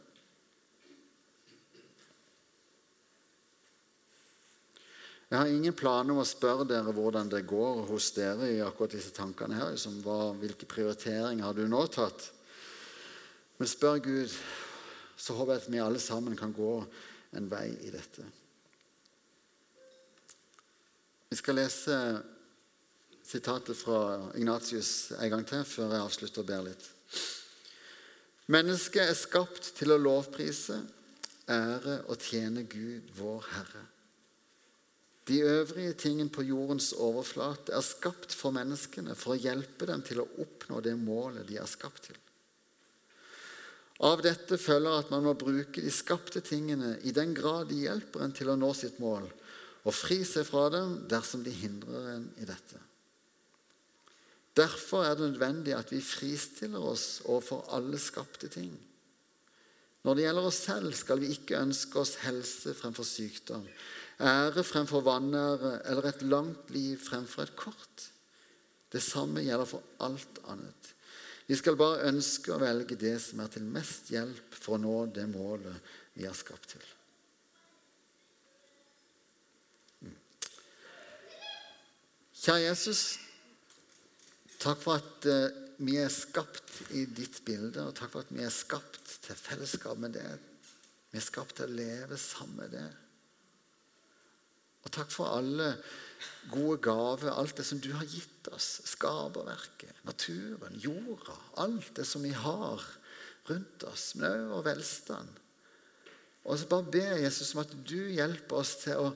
Jeg 5.32 5.40
har 5.40 5.48
ingen 5.48 5.76
planer 5.76 6.14
om 6.14 6.22
å 6.22 6.28
spørre 6.28 6.68
dere 6.68 6.92
hvordan 6.92 7.30
det 7.32 7.46
går 7.48 7.86
hos 7.88 8.10
dere 8.16 8.50
i 8.52 8.64
akkurat 8.64 8.94
disse 8.98 9.14
tankene 9.16 9.56
her. 9.56 9.70
Liksom, 9.74 10.02
hva, 10.04 10.34
hvilke 10.36 10.68
prioriteringer 10.68 11.46
har 11.48 11.56
du 11.56 11.64
nå 11.72 11.86
tatt? 11.92 12.30
Men 13.58 13.70
spør 13.72 14.02
Gud, 14.04 14.34
så 15.16 15.36
håper 15.38 15.56
jeg 15.56 15.64
at 15.64 15.72
vi 15.72 15.80
alle 15.80 16.02
sammen 16.04 16.36
kan 16.36 16.52
gå 16.56 16.74
en 17.38 17.50
vei 17.52 17.70
i 17.86 17.92
dette. 17.94 18.26
Vi 21.32 21.38
skal 21.40 21.62
lese 21.62 21.98
sitatet 23.24 23.78
fra 23.80 24.32
Ignatius 24.36 25.14
en 25.16 25.32
gang 25.32 25.46
til 25.48 25.64
før 25.64 25.94
jeg 25.96 26.08
avslutter 26.08 26.44
og 26.44 26.50
ber 26.50 26.66
litt. 26.66 26.90
Mennesket 28.52 29.06
er 29.06 29.16
skapt 29.16 29.70
til 29.78 29.94
å 29.94 30.02
lovprise, 30.02 30.82
ære 31.48 32.02
og 32.12 32.20
tjene 32.20 32.66
Gud, 32.68 33.14
vår 33.16 33.48
Herre. 33.54 33.86
De 35.30 35.38
øvrige 35.46 35.94
tingene 35.94 36.34
på 36.34 36.44
jordens 36.44 36.92
overflate 36.98 37.72
er 37.78 37.86
skapt 37.86 38.34
for 38.36 38.52
menneskene 38.56 39.16
for 39.16 39.36
å 39.36 39.40
hjelpe 39.40 39.88
dem 39.88 40.04
til 40.04 40.24
å 40.24 40.28
oppnå 40.44 40.82
det 40.84 40.98
målet 41.00 41.48
de 41.48 41.62
er 41.62 41.70
skapt 41.70 42.10
til. 42.10 42.18
Av 44.02 44.22
dette 44.26 44.58
følger 44.58 44.98
at 44.98 45.12
man 45.14 45.28
må 45.28 45.36
bruke 45.38 45.82
de 45.84 45.92
skapte 45.94 46.42
tingene 46.42 46.96
i 47.06 47.14
den 47.14 47.36
grad 47.38 47.70
de 47.70 47.84
hjelper 47.84 48.24
en 48.26 48.34
til 48.34 48.50
å 48.50 48.58
nå 48.58 48.72
sitt 48.78 48.98
mål, 49.02 49.28
og 49.86 49.94
fri 49.94 50.24
seg 50.26 50.48
fra 50.48 50.70
dem 50.74 51.04
dersom 51.10 51.44
de 51.46 51.54
hindrer 51.54 52.16
en 52.16 52.26
i 52.42 52.48
dette. 52.50 52.82
Derfor 54.58 55.06
er 55.06 55.16
det 55.16 55.30
nødvendig 55.30 55.76
at 55.78 55.94
vi 55.94 56.02
fristiller 56.04 56.84
oss 56.84 57.22
overfor 57.24 57.70
alle 57.78 58.00
skapte 58.02 58.50
ting. 58.52 58.74
Når 60.02 60.18
det 60.18 60.26
gjelder 60.26 60.48
oss 60.50 60.62
selv, 60.66 60.96
skal 60.98 61.22
vi 61.22 61.30
ikke 61.36 61.60
ønske 61.62 62.02
oss 62.02 62.16
helse 62.24 62.74
fremfor 62.76 63.06
sykdom, 63.06 63.68
ære 64.22 64.64
fremfor 64.66 65.06
vanære 65.06 65.76
eller 65.92 66.10
et 66.10 66.26
langt 66.26 66.74
liv 66.74 66.98
fremfor 67.06 67.46
et 67.46 67.54
kort. 67.58 68.08
Det 68.92 69.02
samme 69.02 69.46
gjelder 69.46 69.70
for 69.70 69.86
alt 70.04 70.42
annet. 70.52 70.90
Vi 71.52 71.58
skal 71.60 71.76
bare 71.76 72.06
ønske 72.08 72.54
å 72.54 72.62
velge 72.62 72.96
det 72.96 73.18
som 73.20 73.42
er 73.44 73.50
til 73.52 73.66
mest 73.68 74.08
hjelp 74.14 74.54
for 74.56 74.78
å 74.78 74.80
nå 74.80 74.94
det 75.12 75.26
målet 75.28 75.90
vi 76.16 76.24
er 76.24 76.36
skapt 76.38 76.70
til. 76.72 76.86
Mm. 80.00 80.14
Kjære 82.40 82.62
Jesus, 82.62 83.02
takk 84.64 84.80
for 84.80 85.02
at 85.02 85.28
eh, 85.28 85.60
vi 85.84 86.00
er 86.00 86.16
skapt 86.16 86.72
i 86.96 87.04
ditt 87.20 87.42
bilde, 87.44 87.84
og 87.84 88.00
takk 88.00 88.16
for 88.16 88.24
at 88.24 88.32
vi 88.32 88.48
er 88.48 88.56
skapt 88.56 89.18
til 89.28 89.44
fellesskap 89.44 90.00
med 90.00 90.16
deg. 90.16 90.48
Vi 91.12 91.20
er 91.20 91.28
skapt 91.28 91.60
til 91.60 91.68
å 91.68 91.80
leve 91.82 92.16
sammen 92.16 92.62
med 92.64 92.78
det. 92.78 92.88
Og 94.82 94.94
takk 94.94 95.12
for 95.14 95.30
alle 95.30 95.74
gode 96.52 96.80
gaver, 96.84 97.34
alt 97.34 97.58
det 97.58 97.66
som 97.68 97.82
du 97.82 97.92
har 97.94 98.08
gitt 98.10 98.50
oss. 98.54 98.80
Skaperverket, 98.90 99.94
naturen, 100.08 100.80
jorda. 100.82 101.38
Alt 101.62 101.94
det 102.00 102.08
som 102.10 102.26
vi 102.26 102.34
har 102.34 102.82
rundt 103.50 103.86
oss, 103.90 104.14
men 104.22 104.50
vår 104.52 104.66
velstand. 104.72 105.38
Og 106.42 106.58
så 106.58 106.70
bare 106.70 106.90
ber 106.94 107.22
Jesus 107.22 107.54
om 107.54 107.62
at 107.62 107.74
du 107.86 108.00
hjelper 108.10 108.62
oss 108.64 108.76
til 108.82 108.98
å 108.98 109.12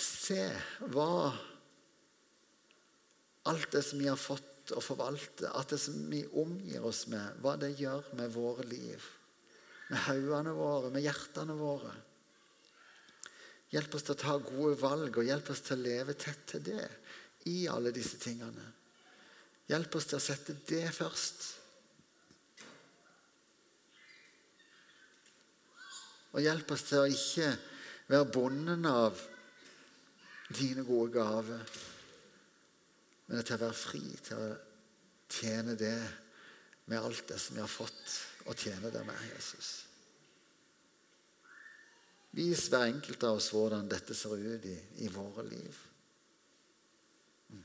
se 0.00 0.42
hva 0.92 1.30
alt 3.48 3.72
det 3.72 3.82
som 3.86 4.00
vi 4.02 4.10
har 4.10 4.20
fått 4.20 4.74
å 4.76 4.82
forvalte, 4.84 5.48
alt 5.48 5.72
det 5.72 5.80
som 5.80 5.96
vi 6.10 6.20
omgir 6.38 6.84
oss 6.86 7.06
med, 7.10 7.40
hva 7.42 7.56
det 7.58 7.72
gjør 7.78 8.12
med 8.18 8.32
våre 8.34 8.66
liv. 8.68 9.02
Med 9.90 10.04
haugene 10.06 10.52
våre, 10.54 10.92
med 10.94 11.02
hjertene 11.02 11.56
våre. 11.58 11.90
Hjelp 13.70 13.94
oss 13.94 14.06
til 14.06 14.16
å 14.16 14.20
ta 14.20 14.36
gode 14.42 14.76
valg, 14.80 15.20
og 15.20 15.26
hjelp 15.26 15.52
oss 15.52 15.62
til 15.66 15.78
å 15.78 15.84
leve 15.84 16.16
tett 16.18 16.42
til 16.54 16.64
det 16.66 16.86
i 17.50 17.68
alle 17.70 17.92
disse 17.94 18.18
tingene. 18.20 18.66
Hjelp 19.70 19.94
oss 19.94 20.08
til 20.10 20.18
å 20.18 20.24
sette 20.24 20.56
det 20.66 20.88
først. 20.94 21.46
Og 26.34 26.42
hjelp 26.42 26.74
oss 26.74 26.88
til 26.88 27.04
å 27.04 27.10
ikke 27.10 27.52
være 28.10 28.32
bonden 28.34 28.86
av 28.90 29.22
dine 30.50 30.82
gode 30.82 31.14
gaver 31.14 31.78
men 33.30 33.46
til 33.46 33.54
å 33.54 33.62
være 33.62 33.78
fri 33.78 34.02
til 34.26 34.40
å 34.42 34.48
tjene 35.30 35.76
det 35.78 35.94
med 36.90 36.98
alt 36.98 37.28
det 37.30 37.38
som 37.38 37.54
vi 37.54 37.62
har 37.62 37.70
fått, 37.70 38.16
og 38.50 38.58
tjene 38.58 38.90
det 38.90 39.04
med 39.06 39.20
Jesus. 39.30 39.68
Vis 42.36 42.68
hver 42.70 42.86
enkelt 42.86 43.24
av 43.26 43.40
oss 43.40 43.50
hvordan 43.50 43.88
dette 43.90 44.14
ser 44.14 44.36
ut 44.38 44.66
i, 44.70 44.76
i 45.02 45.08
våre 45.10 45.42
liv. 45.48 45.78
Mm. 47.50 47.64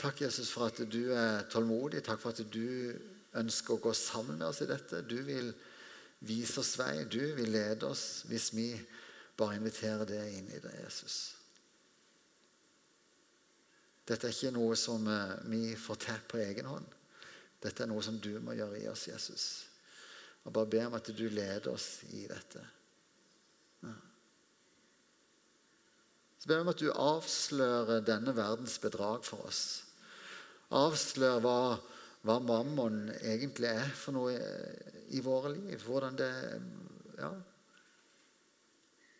Takk, 0.00 0.22
Jesus, 0.24 0.48
for 0.48 0.70
at 0.72 0.80
du 0.88 1.02
er 1.12 1.44
tålmodig. 1.52 2.00
Takk 2.06 2.22
for 2.22 2.32
at 2.32 2.40
du 2.48 2.96
ønsker 3.36 3.76
å 3.76 3.82
gå 3.90 3.92
sammen 3.92 4.40
med 4.40 4.48
oss 4.48 4.62
i 4.64 4.70
dette. 4.70 5.04
Du 5.04 5.18
vil 5.26 5.52
vise 6.24 6.62
oss 6.62 6.78
vei. 6.80 7.04
Du 7.04 7.20
vil 7.36 7.52
lede 7.52 7.92
oss 7.92 8.24
hvis 8.30 8.54
vi 8.56 8.70
bare 9.38 9.60
inviterer 9.60 10.08
det 10.08 10.24
inn 10.32 10.48
i 10.48 10.62
det, 10.62 10.72
Jesus. 10.80 11.18
Dette 14.08 14.30
er 14.30 14.32
ikke 14.32 14.56
noe 14.56 14.76
som 14.80 15.04
eh, 15.12 15.34
vi 15.52 15.76
får 15.76 16.00
til 16.06 16.22
på 16.32 16.40
egen 16.40 16.72
hånd. 16.72 16.97
Dette 17.62 17.84
er 17.84 17.90
noe 17.90 18.04
som 18.04 18.18
du 18.22 18.32
må 18.42 18.54
gjøre 18.58 18.82
i 18.82 18.88
oss, 18.90 19.08
Jesus. 19.10 19.46
Og 20.46 20.54
bare 20.54 20.70
be 20.70 20.84
om 20.86 20.96
at 20.98 21.10
du 21.10 21.24
leder 21.28 21.72
oss 21.72 22.04
i 22.14 22.24
dette. 22.30 22.62
Ja. 23.82 23.94
Så 26.38 26.48
ber 26.48 26.60
vi 26.60 26.66
om 26.66 26.72
at 26.72 26.82
du 26.82 26.88
avslører 26.92 28.04
denne 28.06 28.34
verdens 28.36 28.78
bedrag 28.82 29.26
for 29.26 29.48
oss. 29.48 29.62
Avslør 30.78 31.40
hva, 31.42 31.60
hva 32.22 32.38
mammon 32.44 33.08
egentlig 33.18 33.72
er 33.72 33.94
for 33.96 34.16
noe 34.16 34.36
i 35.14 35.22
våre 35.24 35.54
liv. 35.56 35.82
Hvordan 35.82 36.18
det 36.18 36.32
ja, 37.18 37.32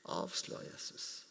Avslør 0.08 0.62
Jesus. 0.64 1.27